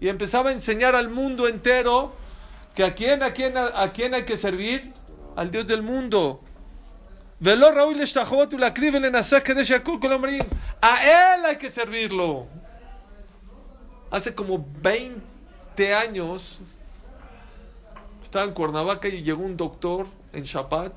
Y 0.00 0.08
empezaba 0.08 0.50
a 0.50 0.52
enseñar 0.52 0.96
al 0.96 1.08
mundo 1.08 1.46
entero 1.46 2.19
que 2.74 2.84
a 2.84 2.94
quién, 2.94 3.22
a 3.22 3.32
quién, 3.32 3.56
a, 3.56 3.92
quién 3.92 4.14
hay 4.14 4.24
que 4.24 4.36
servir? 4.36 4.92
Al 5.36 5.50
Dios 5.50 5.66
del 5.66 5.82
mundo. 5.82 6.42
Velo 7.38 7.70
Raúl 7.72 8.00
Estajot, 8.00 8.52
la 8.54 8.74
criben 8.74 9.04
en 9.04 9.12
de 9.12 10.46
A 10.82 11.34
él 11.34 11.44
hay 11.46 11.56
que 11.56 11.70
servirlo. 11.70 12.46
Hace 14.10 14.34
como 14.34 14.66
20 14.82 15.94
años 15.94 16.58
estaba 18.22 18.44
en 18.44 18.52
Cuernavaca 18.52 19.08
y 19.08 19.22
llegó 19.22 19.42
un 19.42 19.56
doctor 19.56 20.06
en 20.32 20.42
Shabbat 20.42 20.92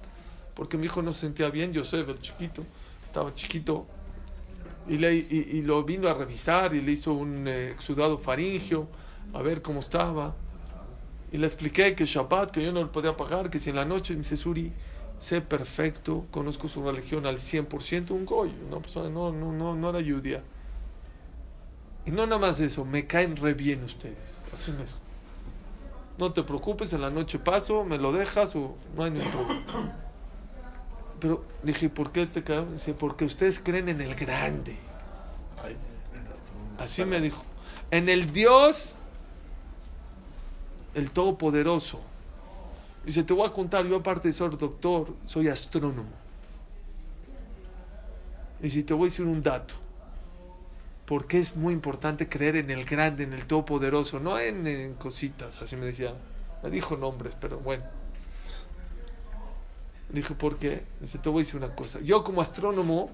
porque 0.53 0.77
mi 0.77 0.86
hijo 0.86 1.01
no 1.01 1.12
se 1.12 1.21
sentía 1.21 1.49
bien, 1.49 1.73
Joseph, 1.73 2.07
el 2.09 2.19
chiquito, 2.19 2.63
estaba 3.03 3.33
chiquito. 3.33 3.88
Y, 4.88 4.97
le, 4.97 5.15
y, 5.15 5.49
y 5.53 5.62
lo 5.62 5.83
vino 5.83 6.07
a 6.09 6.13
revisar 6.13 6.75
y 6.75 6.81
le 6.81 6.91
hizo 6.91 7.13
un 7.13 7.47
eh, 7.47 7.71
exudado 7.71 8.17
faringio, 8.17 8.88
a 9.33 9.41
ver 9.41 9.62
cómo 9.62 9.79
estaba. 9.79 10.36
Y 11.34 11.38
le 11.39 11.48
expliqué 11.48 11.96
que 11.96 12.06
Shabbat, 12.06 12.52
que 12.52 12.63
yo 12.63 12.72
no 12.72 12.82
lo 12.82 12.91
podía 12.91 13.17
pagar, 13.17 13.50
que 13.50 13.58
si 13.58 13.72
en 13.72 13.76
la 13.76 13.86
noche, 13.86 14.13
me 14.13 14.19
dice 14.19 14.38
Suri, 14.38 14.72
sé 15.17 15.41
perfecto, 15.41 16.28
conozco 16.30 16.67
su 16.67 16.84
religión 16.84 17.26
al 17.26 17.39
100%, 17.39 18.12
un 18.12 18.24
goy, 18.24 18.54
una 18.67 18.80
persona 18.80 19.10
no, 19.10 19.32
no, 19.32 19.52
no, 19.52 19.76
no 19.76 19.89
era 19.89 20.00
judía. 20.00 20.43
Y 22.06 22.12
no 22.12 22.28
nada 22.28 22.39
más 22.39 22.60
eso, 22.60 22.86
me 22.86 23.08
caen 23.08 23.36
re 23.36 23.56
bien 23.56 23.84
ustedes. 23.84 24.43
Así 24.54 24.72
me 24.72 24.84
dijo. 24.84 24.98
No 26.19 26.32
te 26.32 26.43
preocupes, 26.43 26.93
en 26.93 27.02
la 27.02 27.10
noche 27.10 27.39
paso, 27.39 27.84
me 27.84 27.98
lo 27.98 28.12
dejas 28.12 28.56
o 28.56 28.76
no 28.96 29.04
hay 29.04 29.10
ningún 29.10 29.32
problema. 29.32 29.63
Pero 31.19 31.43
dije, 31.63 31.89
¿por 31.89 32.12
qué 32.12 32.28
te 32.28 32.43
caen? 32.43 32.74
Dice, 32.74 32.93
porque 32.93 33.26
ustedes 33.26 33.60
creen 33.60 33.89
en 33.89 34.02
el 34.02 34.13
grande. 34.13 34.78
Así 36.78 37.04
me 37.06 37.19
dijo. 37.22 37.43
En 37.89 38.08
el 38.08 38.32
Dios, 38.32 38.98
el 40.93 41.12
Todopoderoso. 41.12 41.99
Dice, 43.06 43.23
te 43.23 43.34
voy 43.34 43.47
a 43.47 43.51
contar, 43.51 43.86
yo 43.86 43.97
aparte 43.97 44.29
de 44.29 44.34
ser 44.34 44.58
doctor, 44.58 45.13
soy 45.25 45.49
astrónomo. 45.49 46.10
Y 48.62 48.69
si 48.69 48.84
te 48.84 48.93
voy 48.93 49.08
a 49.08 49.10
decir 49.10 49.25
un 49.25 49.43
dato. 49.43 49.73
Porque 51.06 51.39
es 51.39 51.58
muy 51.58 51.73
importante 51.73 52.29
creer 52.29 52.56
en 52.56 52.71
el 52.71 52.86
grande, 52.86 53.23
en 53.23 53.34
el 53.34 53.45
Todopoderoso, 53.45 54.19
no 54.19 54.39
en, 54.39 54.65
en 54.65 54.93
cositas, 54.93 55.62
así 55.62 55.75
me 55.75 55.86
decía. 55.86 56.13
Me 56.63 56.69
dijo 56.69 56.95
nombres, 56.95 57.36
pero 57.39 57.60
bueno. 57.60 57.84
Dije, 60.10 60.34
¿por 60.34 60.58
qué? 60.58 60.86
Dice, 61.01 61.17
te 61.17 61.27
voy 61.27 61.41
a 61.41 61.45
decir 61.45 61.58
una 61.58 61.75
cosa. 61.75 61.99
Yo 61.99 62.23
como 62.23 62.41
astrónomo 62.41 63.10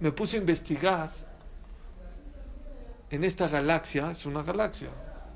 me 0.00 0.12
puse 0.12 0.36
a 0.36 0.40
investigar 0.40 1.12
en 3.10 3.24
esta 3.24 3.48
galaxia, 3.48 4.10
es 4.10 4.26
una 4.26 4.42
galaxia, 4.42 4.88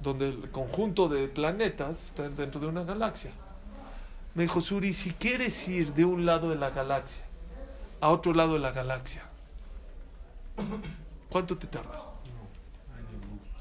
donde 0.03 0.29
el 0.29 0.51
conjunto 0.51 1.09
de 1.09 1.29
planetas 1.29 2.07
está 2.07 2.29
dentro 2.29 2.61
de 2.61 2.67
una 2.67 2.85
galaxia. 2.85 3.33
Me 4.35 4.43
dijo, 4.43 4.61
Suri, 4.61 4.93
si 4.93 5.13
quieres 5.13 5.69
ir 5.69 5.95
de 5.95 6.05
un 6.05 6.25
lado 6.27 6.51
de 6.51 6.57
la 6.57 6.71
galaxia 6.71 7.25
a 8.01 8.11
otro 8.11 8.33
lado 8.33 8.55
de 8.55 8.61
la 8.61 8.71
galaxia, 8.71 9.25
¿cuánto 11.29 11.59
te 11.59 11.67
tardas? 11.67 12.15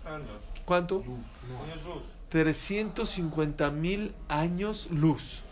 Años. 0.06 0.44
¿Cuánto? 0.66 0.98
Años 1.02 1.84
luz. 1.86 2.04
350 2.30 3.72
mil 3.72 4.14
años 4.28 4.90
luz. 4.92 5.44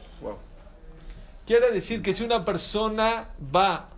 Quiere 1.46 1.72
decir 1.72 2.02
que 2.02 2.14
si 2.14 2.24
una 2.24 2.44
persona 2.44 3.30
va 3.56 3.90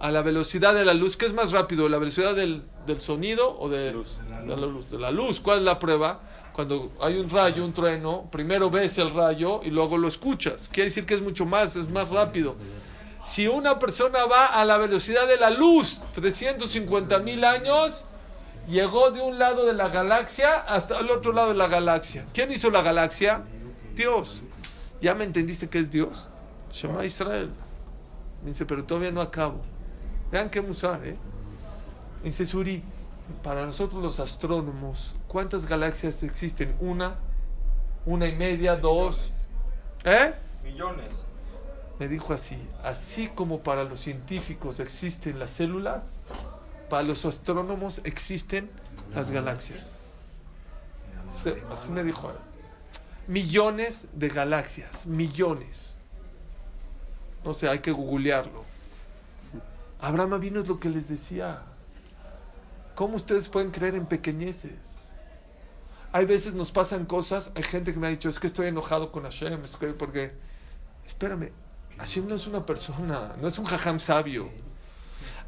a 0.00 0.10
la 0.10 0.22
velocidad 0.22 0.74
de 0.74 0.84
la 0.84 0.94
luz, 0.94 1.16
¿qué 1.16 1.26
es 1.26 1.32
más 1.32 1.52
rápido? 1.52 1.88
¿La 1.88 1.98
velocidad 1.98 2.34
del, 2.34 2.64
del 2.88 3.00
sonido 3.00 3.56
o 3.60 3.68
de, 3.68 3.92
Luz. 3.92 4.18
de 4.18 4.56
la 4.56 4.66
luz? 4.66 4.90
De 4.90 4.98
la 4.98 5.10
luz. 5.12 5.40
¿Cuál 5.40 5.58
es 5.58 5.64
la 5.64 5.78
prueba? 5.78 6.20
Cuando 6.52 6.90
hay 7.00 7.18
un 7.18 7.30
rayo, 7.30 7.64
un 7.64 7.72
trueno, 7.72 8.28
primero 8.32 8.68
ves 8.68 8.98
el 8.98 9.14
rayo 9.14 9.60
y 9.62 9.70
luego 9.70 9.96
lo 9.96 10.08
escuchas. 10.08 10.68
Quiere 10.68 10.88
decir 10.88 11.06
que 11.06 11.14
es 11.14 11.22
mucho 11.22 11.46
más, 11.46 11.76
es 11.76 11.88
más 11.88 12.08
rápido. 12.08 12.56
Si 13.24 13.46
una 13.46 13.78
persona 13.78 14.24
va 14.24 14.46
a 14.46 14.64
la 14.64 14.76
velocidad 14.78 15.28
de 15.28 15.36
la 15.36 15.50
luz, 15.50 16.00
350 16.14 17.18
mil 17.20 17.44
años, 17.44 18.04
llegó 18.66 19.10
de 19.10 19.20
un 19.20 19.38
lado 19.38 19.66
de 19.66 19.74
la 19.74 19.88
galaxia 19.88 20.56
hasta 20.56 20.98
el 20.98 21.10
otro 21.10 21.32
lado 21.32 21.50
de 21.50 21.54
la 21.54 21.68
galaxia. 21.68 22.26
¿Quién 22.32 22.50
hizo 22.50 22.70
la 22.70 22.82
galaxia? 22.82 23.44
Dios. 23.94 24.42
¿Ya 25.00 25.14
me 25.14 25.24
entendiste 25.24 25.68
que 25.68 25.78
es 25.78 25.90
Dios? 25.90 26.30
Shema 26.72 27.04
Israel. 27.04 27.50
Me 28.42 28.50
dice, 28.50 28.66
pero 28.66 28.84
todavía 28.84 29.10
no 29.10 29.20
acabo. 29.20 29.60
Vean 30.32 30.50
qué 30.50 30.60
musar, 30.60 31.06
¿eh? 31.06 31.16
Dice 32.22 32.46
Suri, 32.46 32.82
para 33.42 33.64
nosotros 33.64 34.02
los 34.02 34.20
astrónomos, 34.20 35.16
¿cuántas 35.28 35.66
galaxias 35.66 36.22
existen? 36.22 36.74
¿Una? 36.80 37.16
¿Una 38.06 38.26
y 38.26 38.34
media? 38.34 38.76
¿Dos? 38.76 39.30
¿Eh? 40.04 40.34
Millones. 40.64 41.08
Me 41.98 42.08
dijo 42.08 42.32
así, 42.32 42.56
así 42.84 43.28
como 43.28 43.60
para 43.60 43.82
los 43.84 44.00
científicos 44.00 44.78
existen 44.78 45.38
las 45.38 45.50
células, 45.50 46.14
para 46.88 47.02
los 47.02 47.24
astrónomos 47.24 48.00
existen 48.04 48.70
las 49.14 49.30
galaxias. 49.30 49.92
Se- 51.36 51.62
así 51.72 51.90
me 51.90 52.04
dijo. 52.04 52.32
Millones 53.26 54.06
de 54.14 54.28
galaxias, 54.28 55.06
millones. 55.06 55.96
No 57.44 57.52
sé, 57.52 57.68
hay 57.68 57.80
que 57.80 57.90
googlearlo. 57.92 58.64
Abraham 60.00 60.40
vino 60.40 60.60
es 60.60 60.68
lo 60.68 60.78
que 60.80 60.88
les 60.88 61.08
decía. 61.08 61.62
¿Cómo 62.98 63.14
ustedes 63.14 63.48
pueden 63.48 63.70
creer 63.70 63.94
en 63.94 64.06
pequeñeces? 64.06 64.72
Hay 66.10 66.24
veces 66.24 66.54
nos 66.54 66.72
pasan 66.72 67.06
cosas, 67.06 67.52
hay 67.54 67.62
gente 67.62 67.92
que 67.92 67.98
me 68.00 68.08
ha 68.08 68.10
dicho, 68.10 68.28
es 68.28 68.40
que 68.40 68.48
estoy 68.48 68.66
enojado 68.66 69.12
con 69.12 69.22
Hashem, 69.22 69.62
porque, 69.96 70.32
espérame, 71.06 71.52
Hashem 71.96 72.26
no 72.26 72.34
es 72.34 72.48
una 72.48 72.66
persona, 72.66 73.36
no 73.40 73.46
es 73.46 73.56
un 73.56 73.66
jajam 73.66 74.00
sabio. 74.00 74.50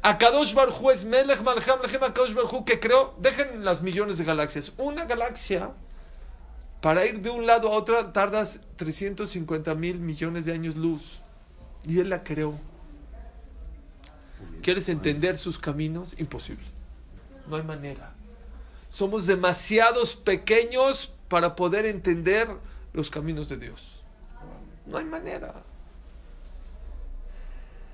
Akadosh 0.01 0.53
Barhu 0.53 0.91
es 0.91 1.03
Melech 1.03 1.41
Malcham 1.41 1.81
Lechem 1.81 2.01
Akadosh 2.01 2.33
Barhu 2.33 2.63
que 2.63 2.79
creó, 2.79 3.15
dejen 3.19 3.65
las 3.65 3.81
millones 3.81 4.17
de 4.17 4.23
galaxias, 4.23 4.71
una 4.77 5.03
galaxia 5.03 5.71
para 6.79 7.05
ir 7.05 7.19
de 7.19 7.31
un 7.31 7.45
lado 7.45 7.67
a 7.67 7.71
otro 7.71 8.13
tardas 8.13 8.61
350 8.77 9.75
mil 9.75 9.99
millones 9.99 10.45
de 10.45 10.53
años 10.53 10.77
luz. 10.77 11.19
Y 11.85 11.99
él 11.99 12.07
la 12.07 12.23
creó. 12.23 12.57
¿Quieres 14.61 14.87
entender 14.87 15.37
sus 15.37 15.59
caminos? 15.59 16.15
Imposible. 16.17 16.70
No 17.47 17.55
hay 17.55 17.63
manera. 17.63 18.13
Somos 18.89 19.25
demasiados 19.25 20.15
pequeños 20.15 21.11
para 21.27 21.55
poder 21.55 21.85
entender 21.85 22.47
los 22.93 23.09
caminos 23.09 23.47
de 23.49 23.57
Dios. 23.57 24.03
No 24.85 24.97
hay 24.97 25.05
manera. 25.05 25.63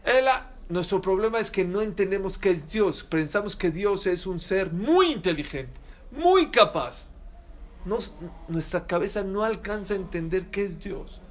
Él 0.05 0.27
ha- 0.27 0.49
nuestro 0.69 1.01
problema 1.01 1.39
es 1.39 1.51
que 1.51 1.65
no 1.65 1.81
entendemos 1.81 2.37
qué 2.37 2.49
es 2.49 2.71
Dios. 2.71 3.03
Pensamos 3.03 3.55
que 3.55 3.71
Dios 3.71 4.07
es 4.07 4.25
un 4.25 4.39
ser 4.39 4.71
muy 4.73 5.11
inteligente, 5.11 5.79
muy 6.11 6.49
capaz. 6.49 7.09
Nos- 7.85 8.13
nuestra 8.47 8.85
cabeza 8.87 9.23
no 9.23 9.43
alcanza 9.43 9.93
a 9.93 9.97
entender 9.97 10.47
qué 10.47 10.65
es 10.65 10.79
Dios. 10.79 11.21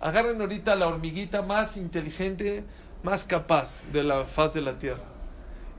Agarren 0.00 0.40
ahorita 0.40 0.74
la 0.76 0.88
hormiguita 0.88 1.42
más 1.42 1.76
inteligente, 1.76 2.64
más 3.02 3.24
capaz 3.24 3.82
de 3.92 4.04
la 4.04 4.24
faz 4.26 4.52
de 4.54 4.60
la 4.60 4.78
Tierra. 4.78 5.02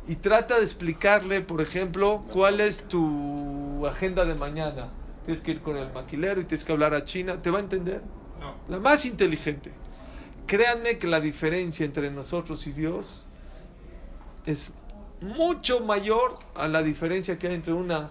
Y 0.07 0.15
trata 0.15 0.57
de 0.57 0.63
explicarle, 0.63 1.41
por 1.41 1.61
ejemplo, 1.61 2.23
cuál 2.31 2.61
es 2.61 2.87
tu 2.87 3.85
agenda 3.85 4.23
de 4.23 4.35
mañana. 4.35 4.89
Tienes 5.25 5.43
que 5.43 5.51
ir 5.51 5.61
con 5.61 5.75
el 5.75 5.91
maquilero 5.91 6.39
y 6.39 6.45
tienes 6.45 6.63
que 6.63 6.71
hablar 6.71 6.93
a 6.93 7.03
China. 7.03 7.41
¿Te 7.41 7.49
va 7.49 7.57
a 7.57 7.61
entender? 7.61 8.01
No. 8.39 8.55
La 8.69 8.79
más 8.79 9.05
inteligente. 9.05 9.71
Créanme 10.45 10.97
que 10.97 11.07
la 11.07 11.19
diferencia 11.19 11.85
entre 11.85 12.09
nosotros 12.09 12.65
y 12.67 12.71
Dios 12.71 13.25
es 14.45 14.71
mucho 15.19 15.81
mayor 15.81 16.39
a 16.55 16.69
la 16.69 16.81
diferencia 16.83 17.37
que 17.37 17.47
hay 17.47 17.55
entre 17.55 17.73
una 17.73 18.09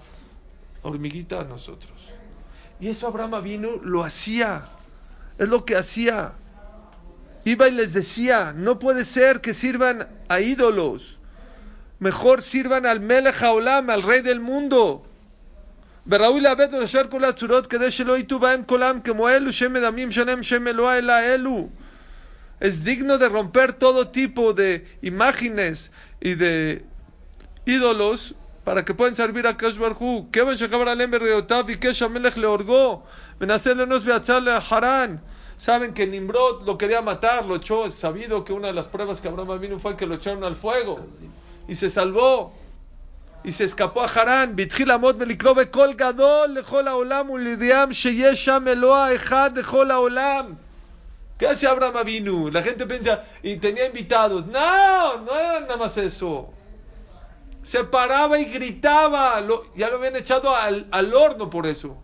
hormiguita 0.82 1.40
a 1.40 1.44
nosotros. 1.44 2.12
Y 2.78 2.88
eso 2.88 3.06
Abraham 3.06 3.42
vino, 3.42 3.70
lo 3.82 4.04
hacía. 4.04 4.66
Es 5.38 5.48
lo 5.48 5.64
que 5.64 5.76
hacía. 5.76 6.34
Iba 7.44 7.68
y 7.68 7.72
les 7.72 7.92
decía, 7.92 8.52
no 8.54 8.78
puede 8.78 9.04
ser 9.04 9.40
que 9.40 9.52
sirvan 9.52 10.08
a 10.28 10.40
ídolos 10.40 11.15
Mejor 11.99 12.41
sirvan 12.41 12.85
al 12.85 12.99
Melech 12.99 13.41
Haolam, 13.41 13.89
al 13.89 14.01
rey 14.01 14.21
del 14.21 14.39
mundo. 14.39 15.05
וראוי 16.07 16.41
לאבד 16.41 16.73
ולשאר 16.73 17.07
כל 17.09 17.23
הצורות 17.23 17.67
כדי 17.67 17.91
שלא 17.91 18.17
יטו 18.17 18.39
בהם 18.39 18.63
קולם 18.63 19.01
כמו 19.01 19.29
אלו 19.29 19.53
שמדמים 19.53 20.11
שלם 20.11 20.43
שם 20.43 20.67
אלוה 20.67 20.97
אלא 20.97 21.13
אלו. 21.19 21.69
Es 22.61 22.83
digno 22.83 23.17
de 23.17 23.27
romper 23.27 23.73
todo 23.73 24.07
tipo 24.07 24.53
de 24.53 24.85
imágenes 25.01 25.91
y 26.21 26.35
de 26.35 26.83
ídolos 27.65 28.35
para 28.63 28.85
que 28.85 28.93
puedan 28.93 29.15
servir 29.15 29.47
a 29.47 29.57
Kash 29.57 29.77
Barhu. 29.77 30.27
כיוון 30.33 30.57
שחבר 30.57 30.89
עליהם 30.89 31.11
בראיותיו 31.11 31.63
ביקש 31.67 32.01
המלך 32.01 32.37
להורגו 32.37 33.01
מנסה 33.41 33.73
לאנוס 33.73 34.03
ויצא 34.05 34.39
לחרן. 34.39 35.15
Saben 35.57 35.93
que 35.93 36.07
Nimrod 36.07 36.65
lo 36.65 36.75
quería 36.75 37.03
matar, 37.03 37.45
lo 37.45 37.55
echó, 37.55 37.85
es 37.85 37.93
sabido 37.93 38.43
que 38.43 38.51
una 38.51 38.67
de 38.67 38.73
las 38.73 38.87
pruebas 38.87 39.21
que 39.21 39.27
Abraham 39.27 39.59
vino 39.59 39.77
fue 39.77 39.95
que 39.95 40.07
lo 40.07 40.15
echaron 40.15 40.43
al 40.43 40.55
fuego 40.55 40.99
y 41.67 41.75
se 41.75 41.89
salvó. 41.89 42.53
y 43.43 43.51
se 43.51 43.63
escapó 43.63 44.03
a 44.03 44.07
Harán. 44.07 44.53
והתחיל 44.57 44.87
לעמוד 44.87 45.15
ולקרוא 45.19 45.53
בקול 45.53 45.93
גדול 45.93 46.49
לכל 46.49 46.87
העולם 46.87 47.29
ולידיעם 47.29 47.93
שיש 47.93 48.45
שם 48.45 48.63
אלוה 48.67 49.15
אחד 49.15 49.57
לכל 49.57 49.91
העולם. 49.91 50.53
¿Qué 51.39 51.47
hace 51.47 51.65
Abraham 51.67 51.97
Avinu? 51.97 52.51
La 52.51 52.61
gente 52.61 52.85
piensa, 52.85 53.23
y 53.41 53.55
tenía 53.57 53.87
invitados. 53.87 54.45
No, 54.45 55.17
no 55.25 55.31
era 55.39 55.59
nada 55.61 55.75
más 55.75 55.97
eso. 55.97 56.53
Se 57.63 57.83
paraba 57.83 58.37
y 58.37 58.45
gritaba. 58.45 59.41
Lo- 59.41 59.65
ya 59.75 59.89
lo 59.89 59.95
habían 59.97 60.15
echado 60.17 60.55
al, 60.55 60.87
al 60.91 61.11
horno 61.13 61.49
por 61.49 61.65
eso. 61.65 61.97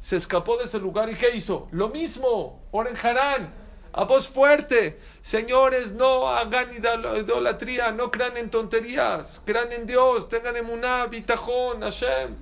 Se 0.00 0.16
escapó 0.16 0.56
de 0.56 0.64
ese 0.64 0.78
lugar 0.80 1.08
y 1.08 1.14
¿qué 1.14 1.30
hizo? 1.36 1.68
Lo 1.70 1.88
mismo. 1.88 2.60
Ahora 2.72 2.90
en 2.90 2.96
Harán. 2.96 3.54
a 3.97 4.03
voz 4.03 4.27
fuerte. 4.27 4.99
Señores, 5.21 5.93
no 5.93 6.27
hagan 6.27 6.67
idolatría, 6.73 7.91
no 7.91 8.11
crean 8.11 8.35
en 8.35 8.49
tonterías, 8.49 9.41
crean 9.45 9.71
en 9.71 9.85
Dios, 9.87 10.27
tengan 10.27 10.57
emuná, 10.57 11.05
bitajón, 11.05 11.81
Hashem. 11.81 12.35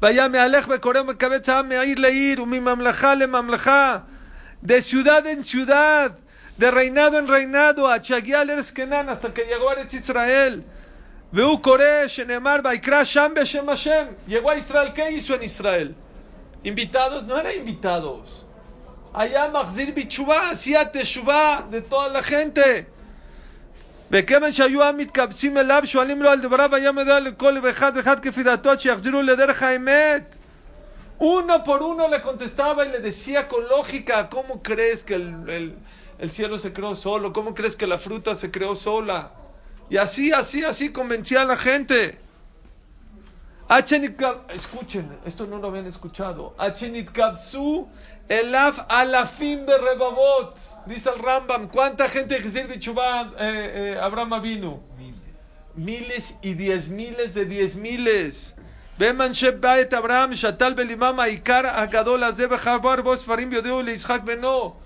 Vayame 0.00 0.38
alej 0.40 0.66
me 0.66 1.16
cabeza 1.16 1.60
a 1.60 1.84
ir 1.86 2.00
leir, 2.00 2.40
umi 2.40 2.60
mamlaja 2.60 3.14
le 3.14 3.28
mamlaja, 3.28 4.04
de 4.60 4.82
ciudad 4.82 5.24
en 5.24 5.44
ciudad, 5.44 6.18
de 6.56 6.70
reinado 6.72 7.16
en 7.18 7.28
reinado, 7.28 7.86
a 7.88 8.00
Chagial 8.00 8.50
hasta 8.50 9.32
que 9.32 9.44
llegó 9.44 9.70
a 9.70 9.80
Israel. 9.80 10.64
Veu 11.30 11.62
Kore, 11.62 12.08
Shenemar, 12.08 12.60
Baikra, 12.60 13.04
Sham, 13.04 13.34
Beshem 13.34 13.66
Hashem. 13.66 14.16
Llegó 14.26 14.50
a 14.50 14.56
Israel, 14.56 14.92
¿qué 14.92 15.10
hizo 15.12 15.34
en 15.34 15.44
Israel? 15.44 15.94
Invitados, 16.64 17.24
no 17.24 17.38
eran 17.38 17.56
invitados. 17.56 18.43
Allá 19.13 19.47
מחזיר 19.53 19.91
בתשובה, 19.95 20.51
hacía 20.51 20.85
תשובה 20.93 21.59
de 21.71 21.81
toda 21.93 22.09
la 22.13 22.21
gente. 22.21 22.83
וכיוון 24.11 24.51
שהיו 24.51 24.83
העם 24.83 24.97
מתקבצים 24.97 25.57
אליו, 25.57 25.81
שואלים 25.85 26.21
לו 26.21 26.29
על 26.29 26.41
דבריו, 26.41 26.75
היה 26.75 26.91
מדע 26.91 27.19
לכל 27.19 27.55
ואחד 27.63 27.91
ואחד 27.95 28.19
כפי 28.19 28.43
דעתו, 28.43 28.71
עד 28.71 28.79
שיחזירו 28.79 29.21
לדרך 29.21 29.63
האמת. 29.63 30.35
Uno 31.19 31.63
por 31.65 31.83
uno 31.83 32.07
le 32.07 32.21
contestaba 32.21 32.85
y 32.85 32.89
le 32.89 32.99
decía 32.99 33.47
con 33.49 33.67
lógica, 33.67 34.29
¿cómo 34.29 34.63
crees 34.63 35.03
que 35.03 35.15
el, 35.15 35.27
el- 35.49 35.75
el 36.17 36.31
cielo 36.31 36.57
se 36.57 36.71
creó 36.71 36.95
solo? 36.95 37.33
¿Cómo 37.33 37.53
crees 37.53 37.75
que 37.75 37.85
la 37.87 37.97
fruta 37.97 38.35
se 38.35 38.49
creó 38.51 38.73
sola? 38.75 39.31
Y 39.89 39.97
así, 39.97 40.31
así, 40.31 40.63
así 40.63 40.85
convencía 40.93 41.41
a 41.41 41.45
la 41.45 41.57
gente. 41.57 42.17
Achenit- 43.67 44.43
Escuchen, 44.49 45.05
esto 45.25 45.45
no 45.45 45.57
lo 45.57 45.67
habían 45.67 45.87
escuchado. 45.87 46.55
Achenitkabsu 46.57 47.87
Elaf 48.28 48.86
alafim 48.88 49.66
berrebabot. 49.66 50.56
Dice 50.86 51.10
el 51.10 51.18
Rambam. 51.22 51.68
¿Cuánta 51.68 52.08
gente 52.08 52.40
Jesús 52.40 52.66
Bichubá 52.68 53.32
eh, 53.38 53.94
eh, 53.96 53.98
Abraham 54.00 54.40
vino? 54.42 54.82
Miles. 55.74 56.34
Y 56.42 56.54
diez 56.54 56.88
miles 56.88 57.34
de 57.34 57.44
diez 57.44 57.76
miles. 57.76 58.54
Beman 58.96 59.32
Shebbaet 59.32 59.92
Abraham, 59.92 60.32
Shatal 60.34 60.76
Agadol, 61.66 62.22
Azeb, 62.22 63.02
Bos, 63.02 63.24
Farim, 63.24 63.50
Yodeu, 63.50 63.82
Leishak, 63.82 64.24
Beno. 64.24 64.76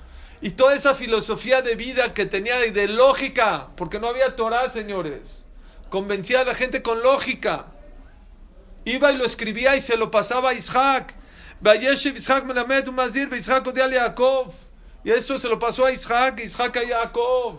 Y 0.40 0.50
toda 0.50 0.74
esa 0.74 0.94
filosofía 0.94 1.60
de 1.60 1.74
vida 1.74 2.14
que 2.14 2.24
tenía 2.24 2.64
y 2.64 2.70
de 2.70 2.88
lógica, 2.88 3.68
porque 3.76 3.98
no 3.98 4.08
había 4.08 4.34
Torah, 4.34 4.70
señores. 4.70 5.44
Convencía 5.90 6.40
a 6.40 6.44
la 6.44 6.54
gente 6.54 6.80
con 6.80 7.02
lógica. 7.02 7.66
Iba 8.86 9.12
y 9.12 9.16
lo 9.16 9.26
escribía 9.26 9.76
y 9.76 9.82
se 9.82 9.98
lo 9.98 10.10
pasaba 10.10 10.50
a 10.50 10.54
Ishak. 10.54 11.14
Vayeshev 11.60 12.16
Isaac 12.16 12.44
Melamed 12.44 12.86
Umazir, 12.88 13.32
Isaac 13.34 13.66
a 13.66 14.44
Y 15.04 15.10
eso 15.10 15.38
se 15.38 15.48
lo 15.48 15.58
pasó 15.58 15.84
a 15.84 15.92
Isaac, 15.92 16.40
Isaac 16.40 16.76
a 16.76 16.86
Jacob. 16.86 17.58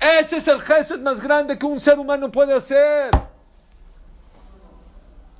Ese 0.00 0.38
es 0.38 0.48
el 0.48 0.60
gesed 0.60 1.00
más 1.00 1.20
grande 1.20 1.58
que 1.58 1.66
un 1.66 1.78
ser 1.78 1.98
humano 1.98 2.30
puede 2.30 2.54
hacer. 2.54 3.10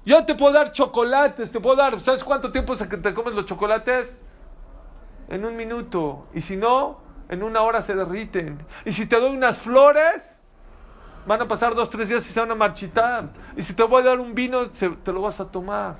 Yo 0.05 0.25
te 0.25 0.35
puedo 0.35 0.53
dar 0.53 0.73
chocolates, 0.73 1.51
te 1.51 1.61
puedo 1.61 1.77
dar, 1.77 1.99
¿sabes 2.01 2.23
cuánto 2.25 2.51
tiempo 2.53 2.77
se 2.77 2.89
que 2.89 2.97
te 2.97 3.15
comes 3.15 3.35
los 3.35 3.47
chocolates? 3.47 4.21
En 5.29 5.45
un 5.45 5.57
minuto. 5.57 6.27
Y 6.35 6.41
si 6.41 6.57
no, 6.57 7.01
en 7.29 7.43
una 7.43 7.63
hora 7.63 7.83
se 7.83 7.95
derriten. 7.95 8.65
Y 8.85 8.93
si 8.93 9.07
te 9.07 9.19
doy 9.19 9.35
unas 9.35 9.59
flores, 9.59 10.41
van 11.27 11.41
a 11.43 11.49
pasar 11.49 11.75
dos, 11.75 11.89
tres 11.89 12.09
días 12.09 12.25
y 12.29 12.33
se 12.33 12.41
van 12.41 12.51
a 12.51 12.55
marchitar. 12.55 13.29
Y 13.57 13.63
si 13.63 13.73
te 13.75 13.83
voy 13.83 14.03
a 14.03 14.07
dar 14.07 14.21
un 14.21 14.35
vino, 14.35 14.73
se- 14.73 14.91
te 14.91 15.13
lo 15.13 15.23
vas 15.23 15.41
a 15.41 15.45
tomar. 15.51 15.97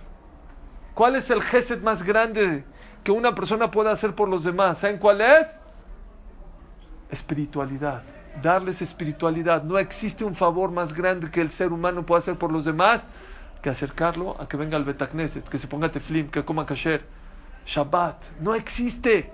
¿Cuál 0.95 1.17
es 1.17 1.31
el 1.31 1.43
gesed 1.43 1.81
más 1.83 2.03
grande 2.03 2.65
que 3.03 3.13
una 3.13 3.35
persona 3.35 3.71
puede 3.71 3.91
hacer 3.91 4.15
por 4.15 4.29
los 4.29 4.45
demás? 4.45 4.79
¿Saben 4.79 4.99
cuál 4.99 5.21
es? 5.21 5.61
espiritualidad. 7.11 8.03
Darles 8.43 8.81
espiritualidad. 8.81 9.63
No 9.63 9.79
existe 9.79 10.25
un 10.25 10.35
favor 10.35 10.71
más 10.71 10.93
grande 10.95 11.31
que 11.31 11.41
el 11.41 11.51
ser 11.51 11.73
humano 11.73 12.05
pueda 12.07 12.21
hacer 12.21 12.39
por 12.39 12.51
los 12.51 12.65
demás 12.65 13.05
que 13.61 13.71
acercarlo 13.71 14.41
a 14.41 14.49
que 14.49 14.57
venga 14.57 14.77
al 14.77 14.85
Betacneset, 14.85 15.47
que 15.49 15.59
se 15.59 15.69
ponga 15.69 15.91
teflim, 15.91 16.31
que 16.31 16.45
coma 16.45 16.67
kasher. 16.67 17.05
Shabbat. 17.67 18.17
No 18.41 18.55
existe. 18.55 19.31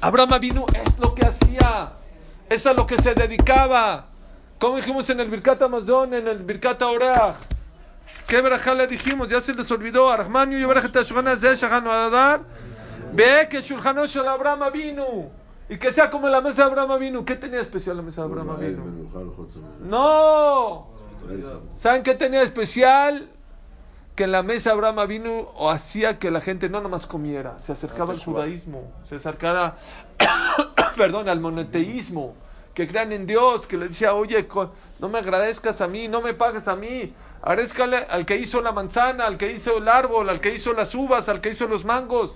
Abraham 0.00 0.38
vino 0.40 0.66
es 0.72 0.98
lo 0.98 1.14
que 1.14 1.26
hacía. 1.26 1.92
Es 2.48 2.66
a 2.66 2.72
lo 2.72 2.86
que 2.86 2.96
se 2.96 3.14
dedicaba. 3.14 4.06
Como 4.58 4.76
dijimos 4.76 5.08
en 5.10 5.20
el 5.20 5.28
Birkat 5.28 5.60
Amazon, 5.62 6.14
en 6.14 6.28
el 6.28 6.38
Birkat 6.38 6.80
Orach. 6.82 7.36
¿Qué 8.26 8.40
verajá 8.40 8.74
le 8.74 8.86
dijimos? 8.86 9.28
Ya 9.28 9.40
se 9.40 9.54
les 9.54 9.70
olvidó. 9.70 10.10
Arahmanu 10.10 10.56
y 10.56 10.64
verajá 10.64 10.90
Tashugana 10.90 11.36
Zeh 11.36 11.56
Shahanu 11.56 11.90
Adar. 11.90 12.40
Ve 13.12 13.46
que 13.50 13.60
Shulchanot 13.60 14.06
Shel 14.08 14.26
Abraham 14.26 14.72
vino. 14.72 15.30
Y 15.68 15.78
que 15.78 15.92
sea 15.92 16.10
como 16.10 16.28
la 16.28 16.40
mesa 16.40 16.64
de 16.64 16.70
Abraham 16.70 16.98
vino. 16.98 17.24
¿Qué 17.24 17.36
tenía 17.36 17.60
especial 17.60 17.96
la 17.96 18.02
mesa 18.02 18.22
de 18.22 18.28
Abraham 18.28 18.60
vino? 18.60 18.84
No. 19.82 20.94
¿Saben 21.76 22.02
qué 22.02 22.14
tenía 22.14 22.42
especial? 22.42 23.28
Que 24.14 24.24
en 24.24 24.32
la 24.32 24.42
mesa 24.42 24.70
Abraham 24.70 25.08
vino 25.08 25.32
o 25.56 25.70
hacía 25.70 26.18
que 26.18 26.30
la 26.30 26.40
gente 26.40 26.68
no 26.68 26.80
nomás 26.80 27.06
comiera, 27.06 27.58
se 27.58 27.72
acercaba 27.72 28.12
al 28.12 28.20
judaísmo, 28.20 28.92
se 29.08 29.16
acercara, 29.16 29.76
perdón, 30.96 31.28
al 31.28 31.40
monoteísmo, 31.40 32.34
que 32.74 32.86
crean 32.88 33.12
en 33.12 33.26
Dios, 33.26 33.66
que 33.66 33.76
le 33.76 33.88
decía, 33.88 34.14
oye, 34.14 34.46
no 34.98 35.08
me 35.08 35.18
agradezcas 35.18 35.80
a 35.80 35.88
mí, 35.88 36.08
no 36.08 36.20
me 36.20 36.34
pagues 36.34 36.68
a 36.68 36.76
mí, 36.76 37.14
agradezcale 37.42 38.06
al 38.10 38.26
que 38.26 38.36
hizo 38.36 38.60
la 38.60 38.72
manzana, 38.72 39.26
al 39.26 39.38
que 39.38 39.52
hizo 39.52 39.78
el 39.78 39.88
árbol, 39.88 40.28
al 40.28 40.40
que 40.40 40.52
hizo 40.52 40.72
las 40.72 40.94
uvas, 40.94 41.28
al 41.28 41.40
que 41.40 41.50
hizo 41.50 41.68
los 41.68 41.84
mangos, 41.84 42.32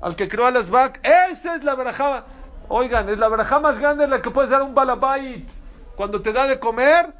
al 0.00 0.16
que 0.16 0.28
creó 0.28 0.46
a 0.46 0.50
las 0.50 0.70
vacas. 0.70 1.02
Esa 1.30 1.56
es 1.56 1.64
la 1.64 1.74
barajá. 1.74 2.24
Oigan, 2.68 3.08
es 3.08 3.18
la 3.18 3.28
barajá 3.28 3.60
más 3.60 3.78
grande 3.78 4.06
la 4.06 4.20
que 4.22 4.30
puedes 4.30 4.50
dar 4.50 4.62
un 4.62 4.74
balabait. 4.74 5.48
Cuando 5.96 6.20
te 6.20 6.32
da 6.32 6.46
de 6.46 6.58
comer, 6.58 7.12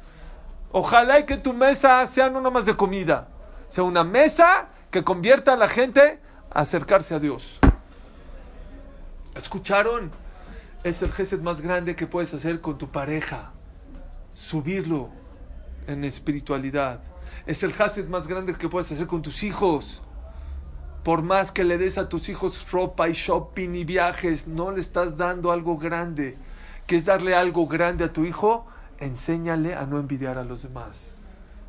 Ojalá 0.71 1.19
y 1.19 1.25
que 1.25 1.37
tu 1.37 1.53
mesa 1.53 2.05
sea 2.05 2.29
no 2.29 2.41
nomás 2.41 2.65
de 2.65 2.75
comida, 2.75 3.27
sea 3.67 3.83
una 3.83 4.03
mesa 4.03 4.67
que 4.91 5.03
convierta 5.03 5.53
a 5.53 5.57
la 5.57 5.67
gente 5.67 6.19
a 6.51 6.61
acercarse 6.61 7.15
a 7.15 7.19
Dios. 7.19 7.59
¿Escucharon? 9.35 10.11
Es 10.81 11.01
el 11.01 11.11
gesed 11.11 11.41
más 11.41 11.59
grande 11.59 11.97
que 11.97 12.07
puedes 12.07 12.33
hacer 12.33 12.61
con 12.61 12.77
tu 12.77 12.89
pareja. 12.89 13.51
Subirlo 14.33 15.09
en 15.87 16.05
espiritualidad. 16.05 17.01
Es 17.45 17.63
el 17.63 17.73
gesed 17.73 18.07
más 18.07 18.29
grande 18.29 18.53
que 18.53 18.69
puedes 18.69 18.89
hacer 18.89 19.05
con 19.05 19.21
tus 19.21 19.43
hijos. 19.43 20.03
Por 21.03 21.21
más 21.21 21.51
que 21.51 21.65
le 21.65 21.77
des 21.77 21.97
a 21.97 22.07
tus 22.07 22.29
hijos 22.29 22.71
ropa 22.71 23.09
y 23.09 23.13
shopping 23.13 23.75
y 23.75 23.83
viajes, 23.83 24.47
no 24.47 24.71
le 24.71 24.79
estás 24.79 25.17
dando 25.17 25.51
algo 25.51 25.77
grande. 25.77 26.37
¿Qué 26.87 26.95
es 26.95 27.03
darle 27.03 27.35
algo 27.35 27.67
grande 27.67 28.05
a 28.05 28.13
tu 28.13 28.23
hijo? 28.23 28.65
Enséñale 28.99 29.75
a 29.75 29.85
no 29.85 29.99
envidiar 29.99 30.37
a 30.37 30.45
los 30.45 30.63
demás. 30.63 31.11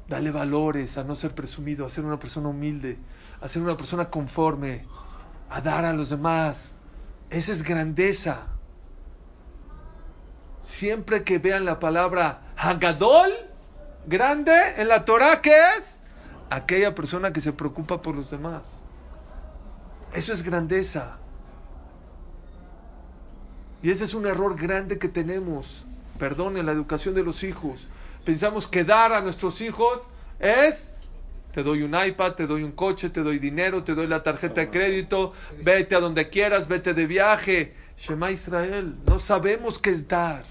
Dale 0.08 0.30
valores, 0.30 0.98
a 0.98 1.04
no 1.04 1.16
ser 1.16 1.34
presumido, 1.34 1.84
a 1.84 1.90
ser 1.90 2.04
una 2.04 2.18
persona 2.20 2.48
humilde, 2.48 2.96
a 3.40 3.48
ser 3.48 3.62
una 3.62 3.76
persona 3.76 4.08
conforme, 4.08 4.84
a 5.48 5.60
dar 5.60 5.84
a 5.84 5.92
los 5.92 6.10
demás. 6.10 6.74
Esa 7.28 7.52
es 7.52 7.64
grandeza. 7.64 8.59
Siempre 10.62 11.24
que 11.24 11.38
vean 11.38 11.64
la 11.64 11.80
palabra 11.80 12.42
Hagadol, 12.56 13.30
grande, 14.06 14.52
en 14.76 14.88
la 14.88 15.04
Torah, 15.04 15.40
¿qué 15.40 15.54
es? 15.78 15.98
Aquella 16.50 16.94
persona 16.94 17.32
que 17.32 17.40
se 17.40 17.52
preocupa 17.52 18.02
por 18.02 18.14
los 18.14 18.30
demás. 18.30 18.82
Eso 20.12 20.32
es 20.32 20.42
grandeza. 20.42 21.16
Y 23.82 23.90
ese 23.90 24.04
es 24.04 24.14
un 24.14 24.26
error 24.26 24.56
grande 24.56 24.98
que 24.98 25.08
tenemos. 25.08 25.86
Perdón, 26.18 26.56
en 26.58 26.66
la 26.66 26.72
educación 26.72 27.14
de 27.14 27.22
los 27.22 27.44
hijos. 27.44 27.88
Pensamos 28.24 28.66
que 28.66 28.84
dar 28.84 29.12
a 29.12 29.22
nuestros 29.22 29.60
hijos 29.62 30.08
es, 30.38 30.90
te 31.52 31.62
doy 31.62 31.82
un 31.82 31.94
iPad, 31.94 32.32
te 32.32 32.46
doy 32.46 32.62
un 32.62 32.72
coche, 32.72 33.08
te 33.08 33.22
doy 33.22 33.38
dinero, 33.38 33.82
te 33.82 33.94
doy 33.94 34.06
la 34.06 34.22
tarjeta 34.22 34.60
de 34.60 34.70
crédito, 34.70 35.32
vete 35.62 35.96
a 35.96 36.00
donde 36.00 36.28
quieras, 36.28 36.68
vete 36.68 36.92
de 36.92 37.06
viaje. 37.06 37.74
Shema 38.00 38.30
Israel, 38.30 38.96
no 39.06 39.18
sabemos 39.18 39.78
qué 39.78 39.90
es 39.90 40.08
dar. 40.08 40.44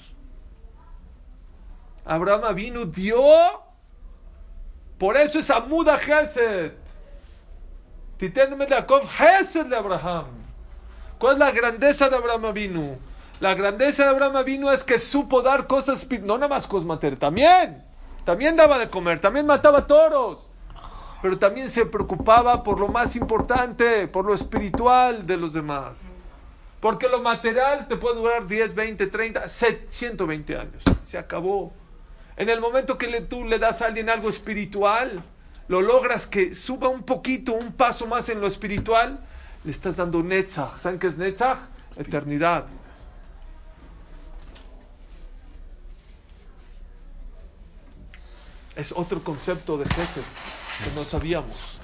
Abraham 2.05 2.53
vino, 2.53 2.85
dio. 2.85 3.19
Por 4.99 5.17
eso 5.17 5.39
es 5.39 5.49
Amuda 5.49 5.97
Gesed. 5.97 6.73
Titen 8.17 8.55
Medakov 8.55 9.07
Gesed 9.07 9.65
de 9.65 9.75
Abraham. 9.75 10.27
¿Cuál 11.17 11.33
es 11.33 11.39
la 11.39 11.51
grandeza 11.51 12.07
de 12.07 12.17
Abraham 12.17 12.53
vino? 12.53 12.95
La 13.39 13.55
grandeza 13.55 14.03
de 14.03 14.09
Abraham 14.09 14.45
vino 14.45 14.71
es 14.71 14.83
que 14.83 14.99
supo 14.99 15.41
dar 15.41 15.65
cosas, 15.65 16.05
no 16.21 16.37
nada 16.37 16.49
más 16.49 16.67
cosas 16.67 16.85
materiales, 16.85 17.19
también, 17.19 17.83
también 18.25 18.55
daba 18.57 18.77
de 18.77 18.91
comer, 18.91 19.19
también 19.21 19.47
mataba 19.47 19.87
toros, 19.87 20.47
pero 21.21 21.39
también 21.39 21.69
se 21.69 21.85
preocupaba 21.87 22.61
por 22.61 22.79
lo 22.79 22.89
más 22.89 23.15
importante, 23.15 24.07
por 24.07 24.25
lo 24.25 24.35
espiritual 24.35 25.25
de 25.25 25.37
los 25.37 25.53
demás. 25.53 26.11
Porque 26.79 27.09
lo 27.09 27.21
material 27.21 27.87
te 27.87 27.97
puede 27.97 28.15
durar 28.15 28.47
10, 28.47 28.73
20, 28.73 29.07
30, 29.07 29.47
120 29.49 30.57
años. 30.57 30.83
Se 31.01 31.17
acabó. 31.17 31.73
En 32.37 32.49
el 32.49 32.61
momento 32.61 32.97
que 32.97 33.07
le- 33.07 33.21
tú 33.21 33.43
le 33.43 33.59
das 33.59 33.81
a 33.81 33.87
alguien 33.87 34.09
algo 34.09 34.29
espiritual, 34.29 35.23
lo 35.67 35.81
logras 35.81 36.25
que 36.25 36.55
suba 36.55 36.87
un 36.87 37.03
poquito, 37.03 37.51
un 37.53 37.73
paso 37.73 38.07
más 38.07 38.29
en 38.29 38.39
lo 38.39 38.47
espiritual, 38.47 39.19
le 39.65 39.71
estás 39.71 39.97
dando 39.97 40.23
Netzach. 40.23 40.77
¿Saben 40.79 40.99
qué 40.99 41.07
es 41.07 41.17
Netzach? 41.17 41.59
Eternidad. 41.97 42.65
Es 48.75 48.93
otro 48.95 49.23
concepto 49.23 49.77
de 49.77 49.85
Gesed 49.89 50.21
que 50.83 50.91
no 50.95 51.03
sabíamos. 51.03 51.81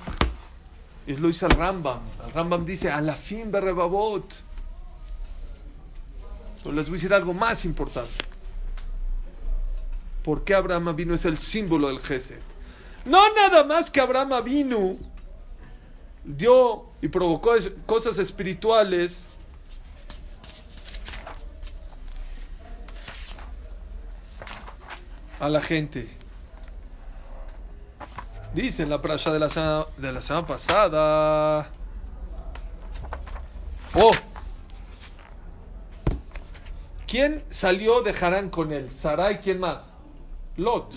Y 1.07 1.15
lo 1.15 1.27
dice 1.27 1.45
el 1.45 1.51
Rambam. 1.51 1.99
El 2.25 2.31
Rambam 2.31 2.65
dice, 2.65 2.89
a 2.91 3.01
la 3.01 3.13
fin 3.13 3.51
berrebabot. 3.51 4.44
Pero 6.63 6.75
les 6.75 6.85
voy 6.85 6.95
a 6.95 6.97
decir 6.97 7.13
algo 7.13 7.33
más 7.33 7.65
importante. 7.65 8.11
¿Por 10.23 10.43
qué 10.43 10.55
Abraham 10.55 10.95
vino 10.95 11.13
es 11.13 11.25
el 11.25 11.37
símbolo 11.37 11.87
del 11.87 11.99
Gesed? 11.99 12.39
No 13.05 13.31
nada 13.33 13.63
más 13.63 13.91
que 13.91 14.01
Abraham 14.01 14.43
vino, 14.43 14.97
dio 16.23 16.85
y 17.01 17.07
provocó 17.07 17.51
cosas 17.85 18.17
espirituales. 18.17 19.25
a 25.39 25.49
la 25.49 25.61
gente. 25.61 26.09
Dice 28.53 28.83
en 28.83 28.89
la 28.89 29.01
playa 29.01 29.31
de 29.31 29.39
la, 29.39 29.87
de 29.97 30.11
la 30.11 30.21
semana 30.21 30.47
pasada. 30.47 31.69
Oh. 33.93 34.11
¿Quién 37.15 37.45
salió 37.49 38.01
de 38.01 38.11
Harán 38.11 38.49
con 38.49 38.73
él? 38.73 38.89
Sarai, 38.89 39.39
¿quién 39.39 39.57
más? 39.57 39.95
Lot. 40.57 40.91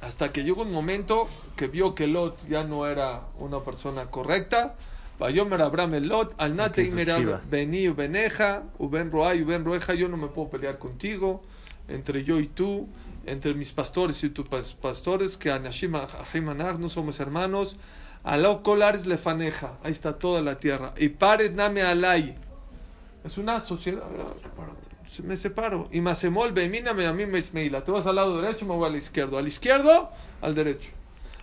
Hasta 0.00 0.32
que 0.32 0.42
llegó 0.42 0.62
un 0.62 0.72
momento 0.72 1.28
que 1.54 1.66
vio 1.66 1.94
que 1.94 2.06
Lot 2.06 2.38
ya 2.48 2.64
no 2.64 2.86
era 2.86 3.24
una 3.34 3.60
persona 3.60 4.06
correcta. 4.06 4.74
Vayomer 5.18 5.60
Abraham 5.60 5.96
el 5.96 6.08
Lot, 6.08 6.34
al 6.38 6.56
nate 6.56 6.88
chivas. 6.88 7.50
Bení 7.50 7.90
Ubeneja, 7.90 8.62
Uben 8.78 9.10
Roay, 9.12 9.42
Uben 9.42 9.66
Roeja, 9.66 9.92
yo 9.92 10.08
no 10.08 10.16
me 10.16 10.28
puedo 10.28 10.48
pelear 10.48 10.78
contigo, 10.78 11.42
entre 11.88 12.24
yo 12.24 12.40
y 12.40 12.46
tú, 12.46 12.88
entre 13.26 13.52
mis 13.52 13.74
pastores 13.74 14.24
y 14.24 14.30
tus 14.30 14.46
pas- 14.46 14.74
pastores, 14.76 15.36
que 15.36 15.50
Anashim 15.50 15.94
Ahim 15.94 16.48
Anach, 16.48 16.78
no 16.78 16.88
somos 16.88 17.20
hermanos. 17.20 17.76
Alao 18.24 18.62
Colares 18.62 19.04
Lefaneja, 19.04 19.74
ahí 19.82 19.92
está 19.92 20.18
toda 20.18 20.40
la 20.40 20.58
tierra. 20.58 20.94
Y 20.96 21.10
Pared 21.10 21.52
Name 21.52 21.82
Alay, 21.82 22.34
es 23.24 23.38
una 23.38 23.60
sociedad. 23.60 24.02
Sepárate. 24.40 24.90
Me 25.24 25.36
separo. 25.36 25.88
Y 25.90 26.00
Masemol, 26.00 26.52
Bemíname, 26.52 27.06
a 27.06 27.12
mí 27.12 27.26
me 27.26 27.40
ismeila. 27.40 27.82
Te 27.82 27.90
vas 27.90 28.06
al 28.06 28.16
lado 28.16 28.40
derecho, 28.40 28.64
me 28.64 28.74
voy 28.74 28.88
al 28.88 28.96
izquierdo. 28.96 29.38
Al 29.38 29.46
izquierdo, 29.46 30.10
al 30.40 30.54
derecho. 30.54 30.90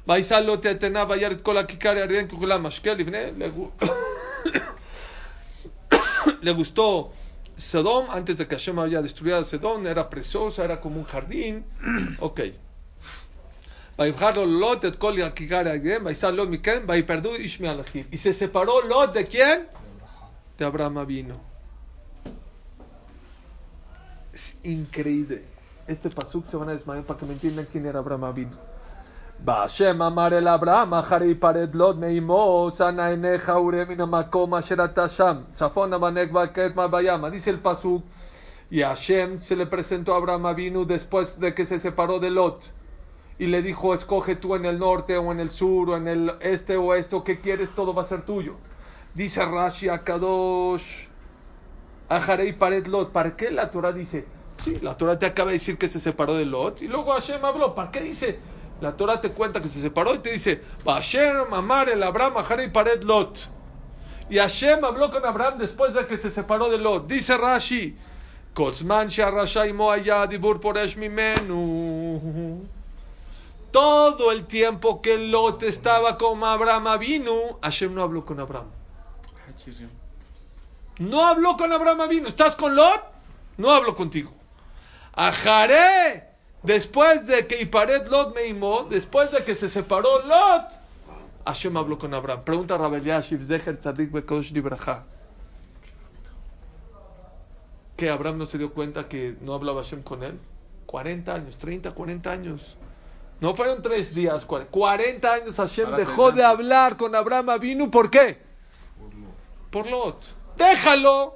Vaisalote 0.06 0.72
etena, 0.72 1.04
vayaret 1.04 1.42
kola 1.42 1.68
kikari 1.68 2.00
arden 2.00 2.28
kukula. 2.30 2.58
Le 6.42 6.52
gustó 6.52 7.12
Sodom 7.58 8.08
antes 8.10 8.38
de 8.38 8.48
que 8.48 8.56
Hashem 8.56 8.80
había 8.80 9.02
destruido 9.02 9.44
Sodom. 9.44 9.86
Era 9.86 10.10
preciosa, 10.10 10.64
era 10.64 10.80
como 10.80 11.00
un 11.00 11.06
jardín. 11.06 11.66
Ok. 12.20 12.40
Y 18.12 18.18
se 18.18 18.32
separó 18.32 18.82
Lot 18.84 19.14
de 19.14 19.26
quién? 19.26 19.68
De 20.58 20.66
Abraham 20.66 21.06
vino. 21.06 21.57
Es 24.38 24.56
increíble. 24.64 25.42
Este 25.88 26.12
pasuk 26.12 26.46
se 26.46 26.58
van 26.58 26.70
a 26.70 26.74
desmayar 26.74 27.06
para 27.06 27.20
que 27.20 27.26
me 27.26 27.34
entiendan 27.34 27.66
quién 27.72 27.88
era 27.88 27.98
Abraham 27.98 28.26
Avinu. 28.26 28.58
Vashem 29.44 30.00
amar 30.00 30.32
el 30.32 30.48
Abraham, 30.48 30.94
achari 30.94 31.34
pared 31.34 31.74
lot 31.74 31.98
meimo, 31.98 32.72
sana 32.72 33.10
eneja 33.12 33.60
uremina 33.60 34.06
makoma 34.06 34.62
sheratasham, 34.62 35.46
chafon 35.56 35.92
abanek 35.92 36.32
baket 36.32 36.76
mabayama. 36.76 37.32
Dice 37.32 37.50
el 37.50 37.58
pasuk, 37.58 38.04
y 38.70 38.84
Hashem 38.84 39.40
se 39.40 39.56
le 39.56 39.66
presentó 39.66 40.14
a 40.14 40.18
Abraham 40.18 40.46
Avinu 40.46 40.86
después 40.86 41.40
de 41.40 41.56
que 41.56 41.66
se 41.66 41.80
separó 41.80 42.20
de 42.20 42.30
Lot. 42.30 42.62
Y 43.40 43.48
le 43.48 43.64
dijo, 43.64 43.96
escoge 43.96 44.36
tú 44.36 44.54
en 44.54 44.66
el 44.66 44.78
norte 44.78 45.18
o 45.18 45.32
en 45.32 45.40
el 45.40 45.50
sur 45.50 45.90
o 45.90 45.98
en 45.98 46.08
el 46.08 46.34
este 46.42 46.78
o 46.78 46.94
esto, 46.94 47.24
que 47.24 47.40
quieres, 47.40 47.74
todo 47.74 47.92
va 47.92 48.04
a 48.04 48.06
ser 48.06 48.22
tuyo. 48.22 48.54
Dice 49.16 49.44
Rashi 49.44 49.90
Akadosh, 49.90 51.07
Ajarei 52.10 52.54
Pared 52.54 52.88
Lot. 52.88 53.12
¿Para 53.12 53.36
qué 53.36 53.52
la 53.52 53.70
Torah 53.70 53.92
dice? 53.92 54.26
Sí, 54.64 54.78
la 54.82 54.98
Torah 54.98 55.20
te 55.20 55.26
acaba 55.26 55.52
de 55.52 55.58
decir 55.58 55.78
que 55.78 55.88
se 55.88 56.00
separó 56.00 56.36
de 56.36 56.46
Lot. 56.46 56.82
Y 56.82 56.88
luego 56.88 57.12
Hashem 57.12 57.44
habló. 57.44 57.76
¿Para 57.76 57.92
qué 57.92 58.02
dice? 58.02 58.40
La 58.82 58.96
Torah 58.96 59.20
te 59.20 59.32
cuenta 59.32 59.60
que 59.60 59.68
se 59.68 59.82
separó 59.82 60.14
y 60.14 60.20
te 60.20 60.32
dice, 60.32 60.62
Hashem 60.86 61.54
amar 61.54 61.90
el 61.90 62.04
Abraham 62.04 62.38
Ajarei 62.38 62.72
Pared 62.72 63.02
Lot. 63.04 63.50
Y 64.30 64.38
Hashem 64.38 64.84
habló 64.84 65.10
con 65.10 65.26
Abraham 65.26 65.58
después 65.58 65.94
de 65.94 66.06
que 66.06 66.18
se 66.18 66.30
separó 66.30 66.70
de 66.70 66.78
Lot. 66.78 67.08
Dice 67.08 67.38
Rashi, 67.38 67.98
Kotzman 68.54 69.08
Dibur 70.30 70.60
Poresh 70.60 70.98
Mimenu. 70.98 72.68
Todo 73.72 74.32
el 74.32 74.46
tiempo 74.46 75.02
que 75.02 75.18
Lot 75.18 75.64
estaba 75.64 76.18
con 76.18 76.44
Abraham 76.44 77.00
vino, 77.00 77.60
Hashem 77.62 77.94
no 77.94 78.04
habló 78.04 78.26
con 78.26 78.40
Abraham. 78.40 78.68
No 81.00 81.26
habló 81.26 81.58
con 81.58 81.72
Abraham 81.72 82.10
vino. 82.10 82.28
¿Estás 82.28 82.56
con 82.56 82.76
Lot? 82.76 83.04
No 83.58 83.72
hablo 83.72 83.96
contigo. 83.96 84.32
Ajaré, 85.14 86.30
después 86.64 87.26
de 87.26 87.48
que 87.48 87.70
Lot 88.10 88.36
me 88.36 88.46
imó, 88.46 88.84
después 88.90 89.32
de 89.32 89.44
que 89.44 89.56
se 89.56 89.68
separó 89.68 90.22
Lot, 90.26 90.72
Hashem 91.46 91.78
habló 91.78 91.98
con 91.98 92.14
Abraham. 92.14 92.44
Pregunta 92.44 92.78
Rabel 92.78 93.04
Yashiv 93.04 93.46
Zecher 93.46 93.80
Tzadik 93.80 94.12
Bekosh 94.12 94.52
Libraja. 94.52 95.06
Que 97.96 98.10
Abraham 98.10 98.40
no 98.40 98.46
se 98.46 98.58
dio 98.58 98.74
cuenta 98.74 99.08
que 99.08 99.38
no 99.42 99.54
hablaba 99.54 99.82
Hashem 99.82 100.04
con 100.04 100.24
él. 100.24 100.40
40 100.86 101.34
años, 101.34 101.58
30, 101.58 101.92
40 101.92 102.32
años. 102.32 102.78
No 103.40 103.56
fueron 103.56 103.82
tres 103.82 104.14
días, 104.14 104.46
40 104.46 105.34
años 105.34 105.56
Hashem 105.58 105.96
dejó 105.96 106.32
de 106.32 106.44
hablar 106.44 106.98
con 106.98 107.16
Abraham 107.16 107.50
Avinu. 107.50 107.90
¿Por 107.92 108.10
qué? 108.10 108.40
Por 109.70 109.88
Lot. 109.88 110.38
Déjalo. 110.58 111.36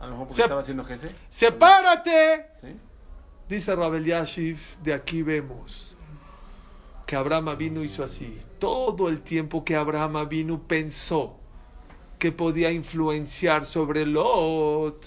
A 0.00 0.06
lo 0.06 0.12
mejor 0.12 0.18
porque 0.26 0.34
Se- 0.34 0.42
estaba 0.42 0.60
haciendo 0.60 0.84
GC. 0.84 1.08
Sepárate. 1.28 2.46
¿Sí? 2.60 2.76
Dice 3.48 3.74
Rabel 3.76 4.04
Yashiv, 4.04 4.58
de 4.82 4.94
aquí 4.94 5.22
vemos 5.22 5.94
que 7.06 7.16
Abraham 7.16 7.56
vino 7.58 7.84
hizo 7.84 8.02
así. 8.02 8.40
Todo 8.58 9.08
el 9.08 9.20
tiempo 9.20 9.64
que 9.64 9.76
Abraham 9.76 10.26
vino 10.28 10.60
pensó 10.62 11.36
que 12.18 12.32
podía 12.32 12.70
influenciar 12.72 13.66
sobre 13.66 14.06
Lot. 14.06 15.04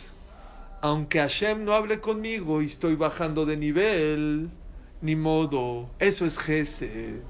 Aunque 0.82 1.20
Hashem 1.20 1.64
no 1.66 1.74
hable 1.74 2.00
conmigo 2.00 2.62
y 2.62 2.68
estoy 2.68 2.96
bajando 2.96 3.46
de 3.46 3.58
nivel, 3.58 4.52
ni 5.02 5.16
modo. 5.16 5.90
Eso 5.98 6.26
es 6.26 6.38
Gesed. 6.38 7.22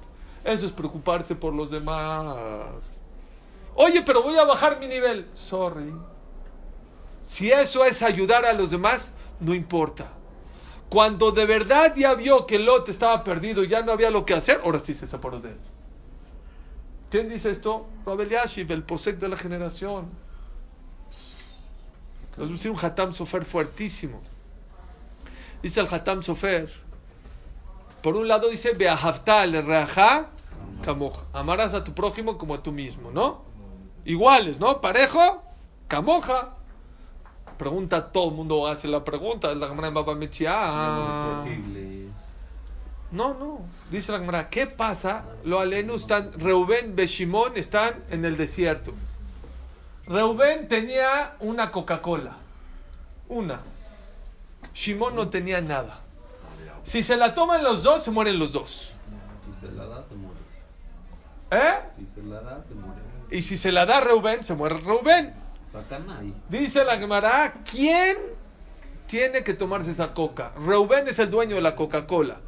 Eso 0.44 0.66
es 0.66 0.72
preocuparse 0.74 1.36
por 1.36 1.54
los 1.54 1.72
demás. 1.72 3.02
Oye, 3.76 4.02
pero 4.06 4.22
voy 4.24 4.36
a 4.38 4.44
bajar 4.44 4.80
mi 4.80 4.88
nivel. 4.88 5.28
Sorry. 5.34 5.94
Si 7.26 7.52
eso 7.52 7.84
es 7.84 8.02
ayudar 8.02 8.46
a 8.46 8.54
los 8.54 8.72
demás, 8.72 9.12
no 9.40 9.54
importa. 9.54 10.12
Cuando 10.90 11.32
de 11.32 11.46
verdad 11.46 11.94
ya 11.96 12.14
vio 12.14 12.46
que 12.46 12.60
Lot 12.60 12.88
estaba 12.88 13.24
perdido 13.24 13.64
y 13.64 13.68
ya 13.68 13.82
no 13.82 13.92
había 13.92 14.12
lo 14.12 14.26
que 14.26 14.36
hacer, 14.36 14.62
ahora 14.64 14.80
sí 14.80 14.94
se 14.94 15.08
separó 15.08 15.40
de 15.40 15.50
él. 15.50 15.58
¿Quién 17.10 17.28
dice 17.28 17.50
esto? 17.50 17.88
Rabel 18.06 18.30
Yashiv, 18.30 18.72
el 18.72 18.84
posec 18.84 19.18
de 19.20 19.28
la 19.28 19.38
generación. 19.38 20.10
Nos 22.38 22.66
un 22.66 22.78
Hatam 22.82 23.12
Sofer 23.12 23.46
fuertísimo. 23.46 24.22
Dice 25.62 25.80
el 25.80 25.88
Hatam 25.88 26.22
Sofer. 26.22 26.72
Por 28.02 28.16
un 28.16 28.28
lado 28.28 28.50
dice, 28.50 28.74
Beahavta 28.74 29.46
le 29.48 29.62
reajá 29.62 30.30
kamoja. 30.84 31.24
Amarás 31.34 31.74
a 31.74 31.84
tu 31.84 31.94
prójimo 31.94 32.38
como 32.38 32.54
a 32.54 32.62
tú 32.62 32.72
mismo, 32.72 33.12
¿no? 33.12 33.44
Iguales, 34.04 34.60
¿no? 34.60 34.82
Parejo, 34.82 35.44
camoja. 35.88 36.55
Pregunta, 37.58 38.12
todo 38.12 38.30
el 38.30 38.36
mundo 38.36 38.68
hace 38.68 38.88
la 38.88 39.04
pregunta. 39.04 39.54
La 39.56 39.68
Gemara 39.68 39.88
en 39.88 39.94
Baba 39.94 40.16
Mechiá. 40.16 41.44
Posible. 41.44 42.10
No, 43.12 43.34
no. 43.34 43.62
Dice 43.90 44.12
la 44.12 44.20
Gemara, 44.20 44.50
¿qué 44.50 44.68
pasa? 44.68 45.24
Lo 45.44 45.60
alenu 45.60 45.96
están, 45.96 46.34
Reubén, 46.38 46.96
Beshimón 46.96 47.56
están 47.56 48.04
en 48.10 48.26
el 48.26 48.36
desierto. 48.36 48.94
Reubén 50.06 50.68
tenía 50.68 51.36
una 51.40 51.72
Coca-Cola. 51.72 52.38
Una. 53.30 53.62
Shimón 54.74 55.16
no 55.16 55.28
tenía 55.28 55.62
nada. 55.62 56.02
Si 56.84 57.02
se 57.02 57.16
la 57.16 57.34
toman 57.34 57.64
los 57.64 57.84
dos, 57.84 58.04
se 58.04 58.12
mueren 58.12 58.38
los 58.38 58.52
dos. 58.52 58.94
Si 59.46 59.66
se 59.68 59.72
la 59.74 59.86
da, 59.86 60.04
se 60.08 60.16
muere. 60.16 60.40
¿Eh? 61.52 61.80
Si 61.96 62.06
se 62.14 62.22
la 62.22 62.42
da, 62.42 62.64
se 62.68 62.76
muere. 62.76 63.02
Y 63.32 63.42
si 63.42 63.58
se 63.58 63.72
la 63.72 63.86
da 63.86 64.02
Reubén, 64.02 64.44
se 64.44 64.54
muere 64.54 64.78
Reubén. 64.78 65.45
Dice 66.50 66.84
la 66.84 66.98
Gemara, 66.98 67.54
¿quién 67.70 68.18
tiene 69.08 69.44
que 69.44 69.54
tomarse 69.54 69.92
esa 69.92 70.14
coca? 70.14 70.52
Reubén 70.66 71.08
es 71.08 71.20
el 71.20 71.30
dueño 71.30 71.56
de 71.56 71.62
la 71.62 71.76
Coca-Cola. 71.76 72.40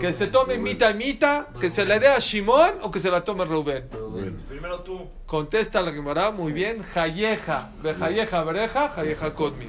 Que 0.00 0.12
se 0.12 0.28
tome 0.28 0.56
mitad 0.58 0.90
y 0.90 0.94
mitad, 0.94 1.48
que 1.60 1.70
se 1.70 1.84
le 1.84 2.00
dé 2.00 2.08
a 2.08 2.18
Shimón 2.18 2.78
o 2.82 2.90
que 2.90 2.98
se 2.98 3.10
la 3.10 3.22
tome 3.22 3.44
Reubén. 3.44 3.88
Bueno, 3.92 4.38
Primero 4.48 4.80
tú. 4.80 5.08
Contesta 5.26 5.82
la 5.82 5.92
Gemara 5.92 6.30
muy 6.30 6.52
bien, 6.52 6.82
Jayeja, 6.82 7.70
Bejayeja, 7.82 8.42
Bereja, 8.44 8.88
Jayeja 8.88 9.34
Kodmi. 9.34 9.68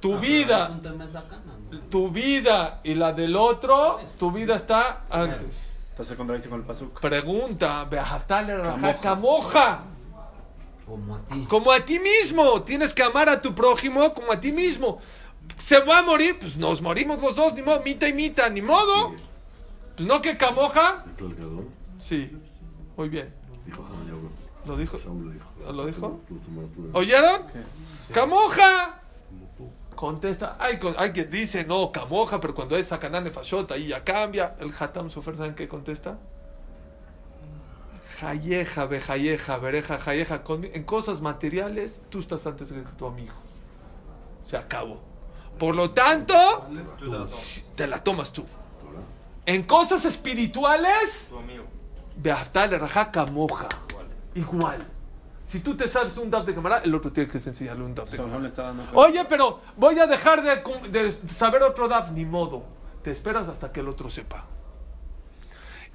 Tu 0.00 0.18
vida, 0.18 0.80
sacana, 1.12 1.58
¿no? 1.70 1.80
tu 1.90 2.10
vida 2.10 2.80
y 2.84 2.94
la 2.94 3.12
del 3.12 3.36
otro, 3.36 4.00
tu 4.18 4.32
vida 4.32 4.56
está 4.56 5.04
antes. 5.10 5.76
Entonces 5.90 6.08
se 6.08 6.16
contradice 6.16 6.48
con 6.48 6.60
el 6.60 6.66
pasuk. 6.66 7.00
Pregunta, 7.00 7.84
Beajaftale 7.84 8.56
Raja 8.58 8.94
Camoja. 8.94 9.84
Como 10.86 11.16
a 11.16 11.20
ti. 11.20 11.46
Como 11.48 11.72
a 11.72 11.84
ti 11.84 11.98
mismo. 11.98 12.62
Tienes 12.62 12.94
que 12.94 13.02
amar 13.02 13.28
a 13.28 13.40
tu 13.40 13.54
prójimo 13.54 14.14
como 14.14 14.32
a 14.32 14.40
ti 14.40 14.52
mismo. 14.52 14.98
Se 15.58 15.80
va 15.80 15.98
a 15.98 16.02
morir, 16.02 16.38
pues 16.38 16.56
nos 16.56 16.82
morimos 16.82 17.20
los 17.20 17.36
dos, 17.36 17.54
ni 17.54 17.62
modo, 17.62 17.80
mita 17.82 18.08
y 18.08 18.12
mita, 18.12 18.48
ni 18.48 18.62
modo. 18.62 19.14
Pues 19.96 20.06
no 20.06 20.20
que 20.20 20.36
camoja. 20.36 21.04
Sí, 21.98 22.30
muy 22.96 23.08
bien. 23.08 23.32
¿Lo 24.66 24.76
dijo? 24.76 24.98
Lo 25.72 25.86
dijo. 25.86 26.20
¿Oyeron? 26.92 27.42
¡Camoja! 28.12 29.00
Como 29.28 29.46
tú. 29.56 29.70
Contesta, 29.94 30.56
hay, 30.60 30.78
hay 30.98 31.12
que 31.12 31.24
dice, 31.24 31.64
no, 31.64 31.90
camoja, 31.90 32.40
pero 32.40 32.54
cuando 32.54 32.76
es 32.76 32.88
sacanane 32.88 33.30
fashota, 33.30 33.74
ahí 33.74 33.88
ya 33.88 34.04
cambia. 34.04 34.56
El 34.60 34.72
hatam 34.78 35.10
sofer, 35.10 35.36
¿saben 35.36 35.54
qué 35.54 35.68
contesta? 35.68 36.18
Jayeja, 38.20 38.86
bejayeja, 38.86 39.58
bereja, 39.58 39.98
jayeja. 39.98 40.42
En 40.72 40.84
cosas 40.84 41.20
materiales, 41.20 42.00
tú 42.08 42.18
estás 42.20 42.46
antes 42.46 42.72
que 42.72 42.80
tu 42.96 43.06
amigo. 43.06 43.34
Se 44.46 44.56
acabó. 44.56 45.00
Por 45.58 45.74
lo 45.74 45.90
tanto, 45.90 46.34
te 47.74 47.86
la 47.86 48.02
tomas. 48.02 48.32
tú. 48.32 48.46
En 49.44 49.62
cosas 49.64 50.04
espirituales, 50.04 51.28
beaftale 52.16 52.78
raja 52.78 53.10
camoja. 53.10 53.68
Igual. 54.34 54.86
Si 55.44 55.60
tú 55.60 55.76
te 55.76 55.86
sabes 55.86 56.16
un 56.16 56.30
daf 56.30 56.44
de 56.44 56.54
cámara, 56.54 56.80
el 56.84 56.94
otro 56.94 57.12
tiene 57.12 57.30
que 57.30 57.38
enseñarle 57.38 57.84
un 57.84 57.94
daf 57.94 58.10
de 58.10 58.16
cámara. 58.16 58.50
Oye, 58.94 59.24
pero 59.26 59.60
voy 59.76 59.98
a 59.98 60.06
dejar 60.06 60.42
de, 60.42 60.62
de 60.90 61.12
saber 61.32 61.62
otro 61.62 61.86
DAF, 61.86 62.10
ni 62.10 62.24
modo. 62.24 62.64
Te 63.02 63.10
esperas 63.12 63.46
hasta 63.48 63.70
que 63.70 63.80
el 63.80 63.88
otro 63.88 64.10
sepa. 64.10 64.44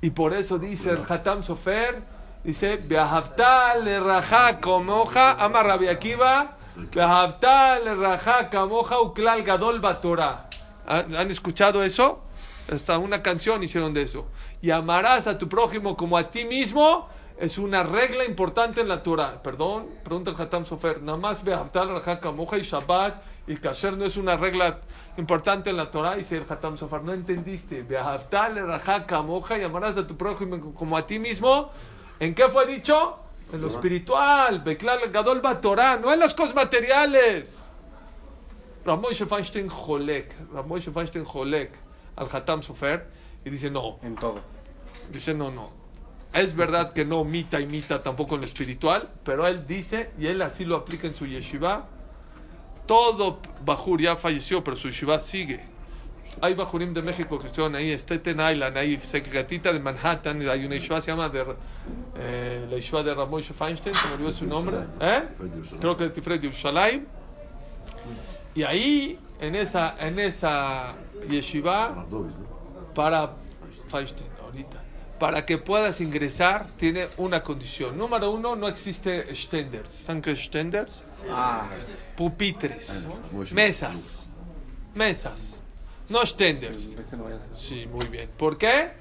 Y 0.02 0.10
por 0.10 0.34
eso 0.34 0.58
dice 0.58 0.90
el 0.90 1.00
Hatam 1.08 1.44
Sofer, 1.44 2.02
dice, 2.44 2.78
Beahavta 2.78 3.76
le 3.76 4.00
raja 4.00 4.60
comoja, 4.60 5.34
ama 5.34 5.62
Rabbi 5.62 5.90
Akiva, 5.90 6.58
Beahavta 6.92 7.80
le 7.80 7.94
raja 7.94 8.50
camoja 8.50 9.00
uklal 9.00 9.44
gadol 9.44 9.80
batora. 9.80 10.50
¿Han 10.88 11.30
escuchado 11.30 11.84
eso? 11.84 12.24
Hasta 12.74 12.98
una 12.98 13.22
canción 13.22 13.62
hicieron 13.62 13.94
de 13.94 14.02
eso. 14.02 14.26
Y 14.62 14.72
amarás 14.72 15.28
a 15.28 15.38
tu 15.38 15.48
prójimo 15.48 15.96
como 15.96 16.18
a 16.18 16.32
ti 16.32 16.46
mismo. 16.46 17.08
Es 17.38 17.60
una 17.60 17.84
regla 17.84 18.26
importante 18.26 18.82
en 18.82 18.88
la 18.88 19.04
Torah. 19.04 19.42
Perdón, 19.44 19.88
pregunta 20.04 20.32
el 20.32 20.42
Hatam 20.42 20.66
Sofer. 20.66 21.02
Nada 21.02 21.18
más 21.18 21.44
Beahavta 21.44 21.86
le 21.86 21.94
raja 21.94 22.20
camoja 22.20 22.58
y 22.58 22.64
Shabbat 22.64 23.22
y 23.48 23.58
Kasher 23.58 23.98
no 23.98 24.06
es 24.06 24.18
una 24.18 24.38
regla 24.38 24.82
importante 25.18 25.70
en 25.70 25.78
la 25.78 25.90
Torah. 25.90 26.16
Dice 26.16 26.38
el 26.38 26.46
Hatam 26.48 26.78
Sofer, 26.78 27.02
no 27.04 27.14
entendiste. 27.14 27.86
Camoja 29.08 29.58
y 29.58 29.64
amarás 29.64 29.98
a 29.98 30.06
tu 30.06 30.16
prójimo 30.16 30.74
como 30.74 30.96
a 30.98 31.06
ti 31.06 31.20
mismo. 31.20 31.72
¿En 32.20 32.36
qué 32.36 32.48
fue 32.50 32.68
dicho? 32.68 33.18
En 33.52 33.62
lo 33.62 33.68
espiritual. 33.68 34.62
Beklal 34.62 35.12
gadol 35.12 35.42
Torah, 35.62 35.98
no 35.98 36.14
en 36.14 36.20
las 36.20 36.34
cosas 36.34 36.56
materiales. 36.56 37.68
Ramoshe 38.86 39.26
Feinstein 39.26 39.68
Jolek, 39.68 40.34
Ramoshe 40.54 40.92
Feinstein 40.92 41.26
Jolek 41.26 41.72
al 42.16 42.28
Hatam 42.32 42.64
Sofer 42.64 43.08
y 43.44 43.50
dice 43.50 43.70
no, 43.70 44.00
en 44.02 44.16
todo. 44.16 44.42
Dice, 45.12 45.34
no, 45.34 45.52
no. 45.52 45.70
Es 46.34 46.56
verdad 46.56 46.94
que 46.94 47.04
no 47.04 47.24
mita 47.26 47.60
imita 47.60 48.02
tampoco 48.02 48.36
en 48.36 48.42
lo 48.42 48.48
espiritual, 48.48 49.10
pero 49.24 49.48
él 49.48 49.68
dice, 49.68 50.12
y 50.18 50.28
él 50.28 50.42
así 50.42 50.64
lo 50.64 50.78
aplica 50.78 51.08
en 51.08 51.14
su 51.14 51.26
yeshiva, 51.26 51.88
todo 52.92 53.40
Bajur 53.64 54.02
ya 54.02 54.18
falleció, 54.18 54.62
pero 54.62 54.76
su 54.76 54.90
yeshiva 54.90 55.18
sigue. 55.18 55.62
Hay 56.42 56.56
Bajurim 56.56 56.94
de 56.94 57.02
México 57.02 57.40
que 57.40 57.48
estuvieron 57.48 57.74
ahí, 57.78 57.98
Staten 57.98 58.38
Island, 58.38 58.78
ahí 58.78 58.98
Secretita 58.98 59.72
de 59.72 59.80
Manhattan, 59.80 60.42
hay 60.50 60.66
una 60.66 60.76
yeshiva, 60.76 61.00
se 61.00 61.12
llama 61.12 61.30
de, 61.30 61.56
eh, 62.18 62.68
la 62.70 62.76
yeshiva 62.76 63.02
de 63.02 63.14
Ramón 63.14 63.44
Feinstein, 63.44 63.96
se 63.96 64.08
me 64.10 64.16
olvidó 64.16 64.32
su 64.32 64.46
nombre, 64.46 64.80
¿eh? 65.00 65.24
creo 65.80 65.96
que 65.96 66.08
es 66.08 66.12
Tiferet 66.12 66.42
de 66.42 66.50
Yerushalayim. 66.50 67.06
Y 68.56 68.64
ahí, 68.64 69.18
en 69.40 69.56
esa, 69.56 69.96
en 69.98 70.20
esa 70.20 70.96
yeshiva, 71.30 72.06
para 72.94 73.36
Feinstein, 73.88 74.30
ahorita. 74.44 74.84
Para 75.22 75.46
que 75.46 75.60
puedas 75.60 76.02
ingresar, 76.02 76.66
tiene 76.78 77.08
una 77.18 77.44
condición. 77.44 77.96
Número 77.96 78.32
uno, 78.32 78.56
no 78.56 78.68
existe 78.68 79.36
stenders. 79.36 79.92
¿Saben 79.92 80.20
qué 80.20 80.36
stenders? 80.36 81.04
Ah, 81.30 81.70
Pupitres, 82.18 83.06
Moshe. 83.32 83.54
mesas, 83.54 84.28
mesas, 84.96 85.62
no 86.10 86.26
stenders. 86.26 86.96
Sí, 87.54 87.86
muy 87.86 88.08
bien. 88.08 88.32
¿Por 88.36 88.58
qué? 88.58 88.94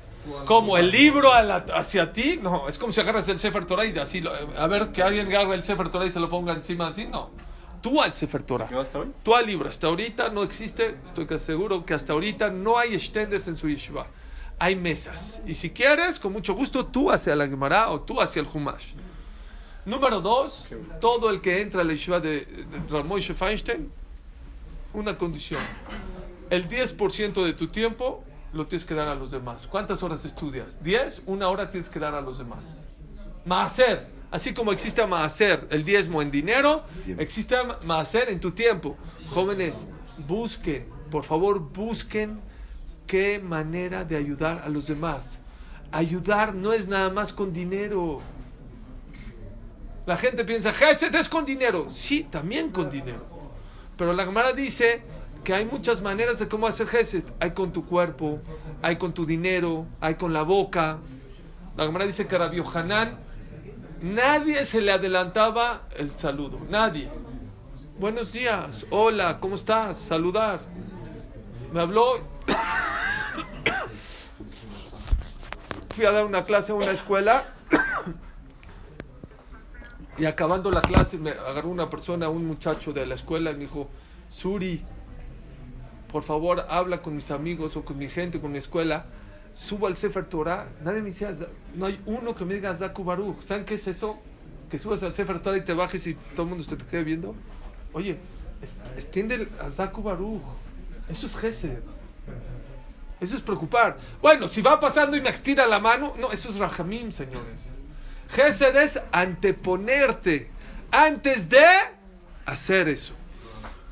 Como 0.47 0.77
el 0.77 0.91
libro 0.91 1.33
a 1.33 1.41
la- 1.43 1.65
hacia 1.75 2.13
ti, 2.13 2.39
no, 2.43 2.69
es 2.69 2.79
como 2.79 2.93
si 2.93 3.01
agarras 3.01 3.27
el 3.31 3.39
Sefer 3.39 3.65
Torah 3.65 3.87
y 3.87 3.99
así, 3.99 4.21
lo- 4.21 4.31
a 4.59 4.67
ver 4.67 4.93
que 4.93 5.03
alguien 5.03 5.27
agarre 5.29 5.55
el 5.55 5.65
Sefer 5.65 5.89
Torah 5.89 6.05
y 6.05 6.11
se 6.11 6.21
lo 6.21 6.29
ponga 6.29 6.53
encima 6.53 6.89
así, 6.89 7.07
no. 7.07 7.31
Tú 7.81 8.03
al 8.03 8.13
Sefer 8.15 8.43
Torah. 8.43 8.69
Tú 9.23 9.35
al 9.35 9.47
libro, 9.47 9.71
hasta 9.71 9.87
ahorita 9.87 10.29
no 10.29 10.43
existe, 10.43 10.97
estoy 11.07 11.39
seguro 11.39 11.87
que 11.87 11.95
hasta 11.95 12.13
ahorita 12.13 12.51
no 12.51 12.77
hay 12.77 13.01
stenders 13.01 13.49
en 13.49 13.57
su 13.57 13.71
yeshiva. 13.71 14.07
Hay 14.61 14.77
mesas. 14.77 15.41
Y 15.47 15.55
si 15.55 15.71
quieres, 15.71 16.21
con 16.21 16.35
mucho 16.35 16.55
gusto, 16.55 16.85
tú 16.85 17.11
hacia 17.11 17.35
la 17.35 17.49
Gemara 17.49 17.91
o 17.91 18.03
tú 18.03 18.21
hacia 18.21 18.41
el 18.41 18.47
Humash. 18.53 18.93
Número 19.87 20.21
dos, 20.21 20.69
todo 21.01 21.31
el 21.31 21.41
que 21.41 21.63
entra 21.63 21.81
a 21.81 21.85
la 21.85 21.93
yeshiva 21.93 22.21
de, 22.21 22.45
de 22.45 22.67
Ramoshe 22.91 23.33
Feinstein, 23.33 23.91
una 24.93 25.17
condición. 25.17 25.63
El 26.51 26.69
10% 26.69 27.43
de 27.43 27.55
tu 27.55 27.69
tiempo 27.69 28.23
lo 28.53 28.67
tienes 28.67 28.85
que 28.85 28.93
dar 28.93 29.09
a 29.09 29.15
los 29.15 29.31
demás. 29.31 29.67
¿Cuántas 29.67 30.03
horas 30.03 30.27
estudias? 30.27 30.79
¿10? 30.85 31.23
Una 31.25 31.49
hora 31.49 31.71
tienes 31.71 31.89
que 31.89 31.99
dar 31.99 32.15
a 32.15 32.21
los 32.21 32.37
demás. 32.37 32.83
Maaser. 33.47 34.09
Así 34.31 34.53
como 34.53 34.73
existe 34.73 35.05
Maaser, 35.07 35.67
el 35.71 35.85
diezmo 35.85 36.21
en 36.21 36.31
dinero, 36.31 36.85
existe 37.19 37.57
Maaser 37.87 38.29
en 38.29 38.41
tu 38.41 38.51
tiempo. 38.51 38.97
Jóvenes, 39.31 39.87
busquen, 40.29 40.87
por 41.11 41.25
favor, 41.25 41.59
busquen 41.59 42.41
qué 43.07 43.39
manera 43.39 44.05
de 44.05 44.17
ayudar 44.17 44.63
a 44.65 44.69
los 44.69 44.87
demás. 44.87 45.39
Ayudar 45.93 46.55
no 46.55 46.73
es 46.73 46.89
nada 46.89 47.11
más 47.11 47.33
con 47.33 47.53
dinero. 47.53 48.21
La 50.07 50.17
gente 50.17 50.45
piensa, 50.45 50.73
Gesed 50.73 51.15
es 51.15 51.29
con 51.29 51.45
dinero. 51.45 51.89
Sí, 51.91 52.27
también 52.31 52.71
con 52.71 52.91
dinero. 52.91 53.25
Pero 53.97 54.13
la 54.13 54.25
Gemara 54.25 54.53
dice 54.53 55.03
que 55.45 55.55
hay 55.55 55.67
muchas 55.67 56.03
maneras 56.03 56.39
de 56.39 56.49
cómo 56.49 56.67
hacer 56.67 56.87
Gesed. 56.87 57.25
Hay 57.41 57.53
con 57.53 57.73
tu 57.73 57.85
cuerpo, 57.85 58.41
hay 58.83 58.97
con 58.97 59.13
tu 59.13 59.27
dinero, 59.27 59.87
hay 60.01 60.15
con 60.15 60.33
la 60.33 60.43
boca. 60.43 60.99
La 61.77 61.85
Gemara 61.85 62.07
dice 62.07 62.27
que 62.27 62.39
Rabbi 62.39 62.63
Hanan 62.75 63.19
nadie 64.01 64.65
se 64.65 64.81
le 64.81 64.93
adelantaba 64.93 65.83
el 65.97 66.11
saludo. 66.11 66.59
Nadie. 66.69 67.09
Buenos 67.99 68.33
días. 68.33 68.87
Hola, 68.91 69.39
¿cómo 69.41 69.57
estás? 69.57 69.99
Saludar. 69.99 70.61
Me 71.73 71.81
habló. 71.81 72.40
Fui 75.95 76.05
a 76.05 76.13
dar 76.13 76.25
una 76.25 76.45
clase 76.45 76.73
a 76.73 76.75
una 76.75 76.91
escuela. 76.91 77.55
Y 80.19 80.27
acabando 80.27 80.71
la 80.71 80.83
clase 80.83 81.17
me 81.17 81.31
agarró 81.31 81.71
una 81.71 81.89
persona, 81.89 82.29
un 82.29 82.47
muchacho 82.47 82.93
de 82.93 83.07
la 83.07 83.15
escuela 83.15 83.53
y 83.53 83.55
me 83.55 83.61
dijo, 83.61 83.89
Suri, 84.29 84.85
por 86.13 86.23
favor 86.23 86.67
habla 86.69 87.01
con 87.01 87.17
mis 87.17 87.31
amigos 87.31 87.77
o 87.77 87.85
con 87.85 87.97
mi 87.97 88.09
gente, 88.09 88.41
con 88.41 88.53
mi 88.53 88.59
escuela, 88.59 89.07
subo 89.55 89.87
al 89.87 89.97
Sefer 89.97 90.27
Torah. 90.27 90.69
Nadie 90.83 91.01
me 91.01 91.09
dice, 91.09 91.29
no 91.75 91.87
hay 91.87 92.01
uno 92.07 92.35
que 92.35 92.45
me 92.45 92.55
diga 92.55 92.71
Azdaku 92.71 93.05
Baruch. 93.05 93.43
¿Saben 93.47 93.65
qué 93.65 93.75
es 93.75 93.87
eso? 93.87 94.19
Que 94.71 94.79
subas 94.79 95.03
al 95.03 95.15
Sefer 95.15 95.41
Torah 95.41 95.57
y 95.57 95.65
te 95.65 95.73
bajes 95.73 96.07
y 96.07 96.15
todo 96.15 96.43
el 96.43 96.49
mundo 96.49 96.65
se 96.65 96.77
te 96.77 96.85
quede 96.85 97.05
viendo. 97.05 97.35
Oye, 97.93 98.19
extiende 98.97 99.37
el 99.37 99.49
Azdaku 99.61 100.03
Baruch. 100.03 100.43
Eso 101.09 101.27
es 101.27 101.37
Gesed. 101.37 101.83
Eso 103.21 103.37
es 103.37 103.43
preocupar. 103.43 103.99
Bueno, 104.23 104.49
si 104.49 104.63
va 104.63 104.81
pasando 104.81 105.17
y 105.17 105.21
me 105.21 105.29
estira 105.29 105.67
la 105.67 105.79
mano, 105.79 106.15
no, 106.19 106.33
eso 106.33 106.49
es 106.49 106.57
Rahamim, 106.57 107.13
señores. 107.13 107.63
Gesed 108.31 108.77
es 108.77 109.01
anteponerte 109.13 110.51
antes 110.91 111.51
de 111.51 111.65
hacer 112.47 112.89
eso. 112.89 113.13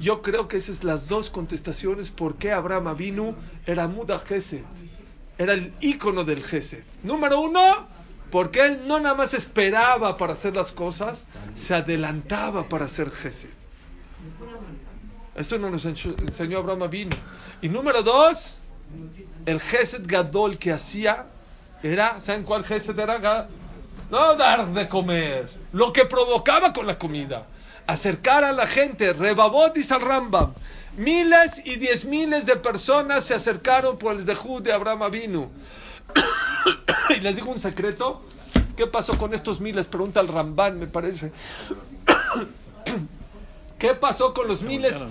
Yo 0.01 0.23
creo 0.23 0.49
que 0.49 0.57
esas 0.57 0.79
son 0.79 0.87
las 0.87 1.09
dos 1.09 1.29
contestaciones 1.29 2.11
por 2.11 2.37
qué 2.37 2.53
Abraham 2.53 2.87
Avinu 2.89 3.35
era 3.67 3.89
Muda 3.89 4.19
Gesed. 4.21 4.63
Era 5.37 5.53
el 5.53 5.75
ícono 5.81 6.25
del 6.25 6.43
Gesed. 6.43 6.85
Número 7.03 7.41
uno, 7.41 7.89
porque 8.31 8.65
él 8.65 8.83
no 8.87 9.01
nada 9.01 9.15
más 9.15 9.35
esperaba 9.35 10.17
para 10.17 10.33
hacer 10.35 10.57
las 10.57 10.73
cosas, 10.73 11.27
se 11.55 11.75
adelantaba 11.75 12.69
para 12.69 12.87
hacer 12.87 13.11
Gesed. 13.11 13.58
Eso 15.39 15.57
no 15.57 15.71
nos 15.71 15.85
enseñó 15.85 16.59
Abraham 16.59 16.83
Avinu. 16.83 17.17
Y 17.63 17.69
número 17.69 18.03
dos, 18.03 18.59
el 19.47 19.61
Gesed 19.61 20.03
Gadol 20.05 20.59
que 20.59 20.73
hacía 20.73 21.27
era, 21.81 22.21
¿saben 22.21 22.43
cuál 22.43 22.65
Gesed 22.65 22.99
era? 22.99 23.49
No 24.11 24.35
dar 24.35 24.67
de 24.73 24.89
comer, 24.89 25.49
lo 25.73 25.93
que 25.93 26.07
provocaba 26.07 26.73
con 26.73 26.89
la 26.89 26.99
comida. 26.99 27.47
Acercar 27.87 28.43
a 28.43 28.53
la 28.53 28.67
gente, 28.67 29.13
rebabot 29.13 29.77
al 29.91 30.01
Rambam. 30.01 30.55
Miles 30.97 31.65
y 31.65 31.77
diez 31.77 32.05
miles 32.05 32.45
de 32.45 32.57
personas 32.57 33.23
se 33.25 33.35
acercaron 33.35 33.97
por 33.97 34.17
el 34.17 34.23
Zehud 34.23 34.63
de 34.63 34.73
Abraham 34.73 35.05
Avinu. 35.05 35.51
y 37.17 37.21
les 37.21 37.37
digo 37.37 37.53
un 37.53 37.61
secreto. 37.61 38.25
¿Qué 38.77 38.89
pasó 38.89 39.17
con 39.17 39.33
estos 39.35 39.61
miles? 39.61 39.87
Pregunta 39.87 40.19
el 40.19 40.27
Ramban, 40.27 40.81
me 40.81 40.89
parece. 40.89 41.31
¿Qué 43.79 43.95
pasó 43.95 44.35
con 44.35 44.49
los 44.49 44.63
miles? 44.63 45.05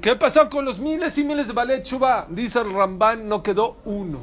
¿Qué 0.00 0.16
pasó 0.16 0.48
con 0.48 0.64
los 0.64 0.78
miles 0.78 1.18
y 1.18 1.24
miles 1.24 1.46
de 1.46 1.52
Balet 1.52 1.82
Chuba? 1.82 2.26
Dice 2.30 2.60
el 2.60 2.72
Ramban, 2.72 3.28
no 3.28 3.42
quedó 3.42 3.76
uno. 3.84 4.20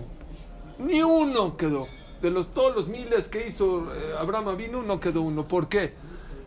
Ni 0.80 1.04
uno 1.04 1.56
quedó. 1.56 1.88
De 2.20 2.32
los, 2.32 2.48
todos 2.48 2.76
los 2.76 2.88
miles 2.88 3.28
que 3.28 3.48
hizo 3.48 3.94
eh, 3.94 4.16
Abraham 4.18 4.50
Avinu, 4.50 4.82
no 4.82 5.00
quedó 5.00 5.22
uno. 5.22 5.48
¿Por 5.48 5.68
qué? 5.70 5.94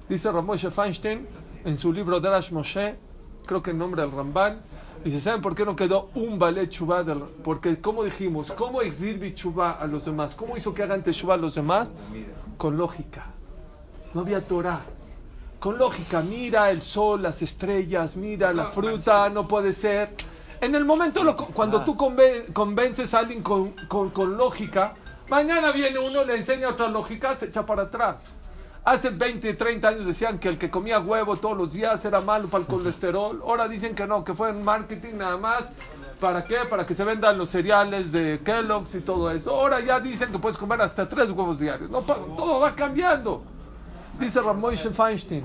Dice 0.09 0.33
Ramoshe 0.33 0.71
Feinstein 0.71 1.29
en 1.65 1.79
su 1.79 1.93
libro 1.93 2.21
Darash 2.21 2.51
Moshe, 2.51 2.97
creo 3.47 3.63
que 3.63 3.71
en 3.71 3.79
nombre 3.79 4.03
del 4.03 4.11
Ramban, 4.11 4.61
dice, 5.05 5.21
¿saben 5.21 5.41
por 5.41 5.55
qué 5.55 5.65
no 5.65 5.77
quedó 5.77 6.11
un 6.15 6.41
Balet 6.41 6.71
Chuba? 6.71 7.05
Del, 7.05 7.21
porque, 7.45 7.81
como 7.81 8.03
dijimos, 8.03 8.51
¿cómo 8.53 8.83
exhibir 8.83 9.33
Chuba 9.37 9.73
a 9.73 9.87
los 9.87 10.05
demás? 10.05 10.35
¿Cómo 10.35 10.57
hizo 10.57 10.75
que 10.75 10.83
hagan 10.83 11.05
Teshuvah 11.05 11.35
a 11.35 11.39
los 11.39 11.55
demás? 11.55 11.93
Con 12.57 12.77
lógica. 12.77 13.27
No 14.13 14.23
había 14.23 14.41
Torah 14.41 14.85
con 15.65 15.79
lógica, 15.79 16.21
mira 16.29 16.71
el 16.71 16.83
sol, 16.83 17.23
las 17.23 17.41
estrellas, 17.41 18.17
mira 18.17 18.53
la 18.53 18.67
fruta, 18.67 19.31
no 19.31 19.49
puede 19.49 19.73
ser. 19.73 20.11
En 20.61 20.75
el 20.75 20.85
momento, 20.85 21.25
lo- 21.25 21.35
cuando 21.35 21.83
tú 21.83 21.97
conven- 21.97 22.53
convences 22.53 23.15
a 23.15 23.21
alguien 23.21 23.43
con, 23.43 23.71
con- 23.89 24.11
con 24.11 24.37
lógica, 24.37 24.93
mañana 25.31 25.73
viene 25.73 25.99
uno, 25.99 26.23
le 26.23 26.37
enseña 26.37 26.69
otra 26.69 26.89
lógica, 26.89 27.35
se 27.37 27.47
echa 27.47 27.65
para 27.65 27.85
atrás. 27.85 28.17
Hace 28.85 29.09
20, 29.09 29.55
30 29.55 29.89
años 29.89 30.05
decían 30.05 30.39
que 30.39 30.51
el 30.51 30.59
que 30.59 30.69
comía 30.71 31.01
huevo 31.01 31.37
todos 31.37 31.57
los 31.57 31.73
días 31.73 32.05
era 32.05 32.21
malo 32.21 32.47
para 32.49 32.61
el 32.65 32.69
colesterol. 32.69 33.41
Ahora 33.43 33.67
dicen 33.67 33.95
que 33.95 34.07
no, 34.07 34.23
que 34.23 34.35
fue 34.35 34.51
en 34.51 34.63
marketing 34.63 35.15
nada 35.17 35.39
más. 35.39 35.65
¿Para 36.21 36.45
qué? 36.45 36.57
Para 36.69 36.85
que 36.85 36.95
se 36.95 37.05
vendan 37.05 37.39
los 37.39 37.49
cereales 37.49 38.13
de 38.13 38.39
Kellogg's 38.45 38.95
y 38.97 39.01
todo 39.01 39.31
eso. 39.31 39.51
Ahora 39.51 39.81
ya 39.81 39.99
dicen 39.99 40.31
que 40.31 40.39
puedes 40.39 40.59
comer 40.59 40.83
hasta 40.83 41.09
tres 41.09 41.31
huevos 41.31 41.59
diarios. 41.59 41.89
No, 41.89 42.01
todo 42.03 42.61
va 42.61 42.75
cambiando. 42.75 43.43
Dice 44.21 44.41
Ramón 44.41 44.77
Feinstein, 44.77 45.45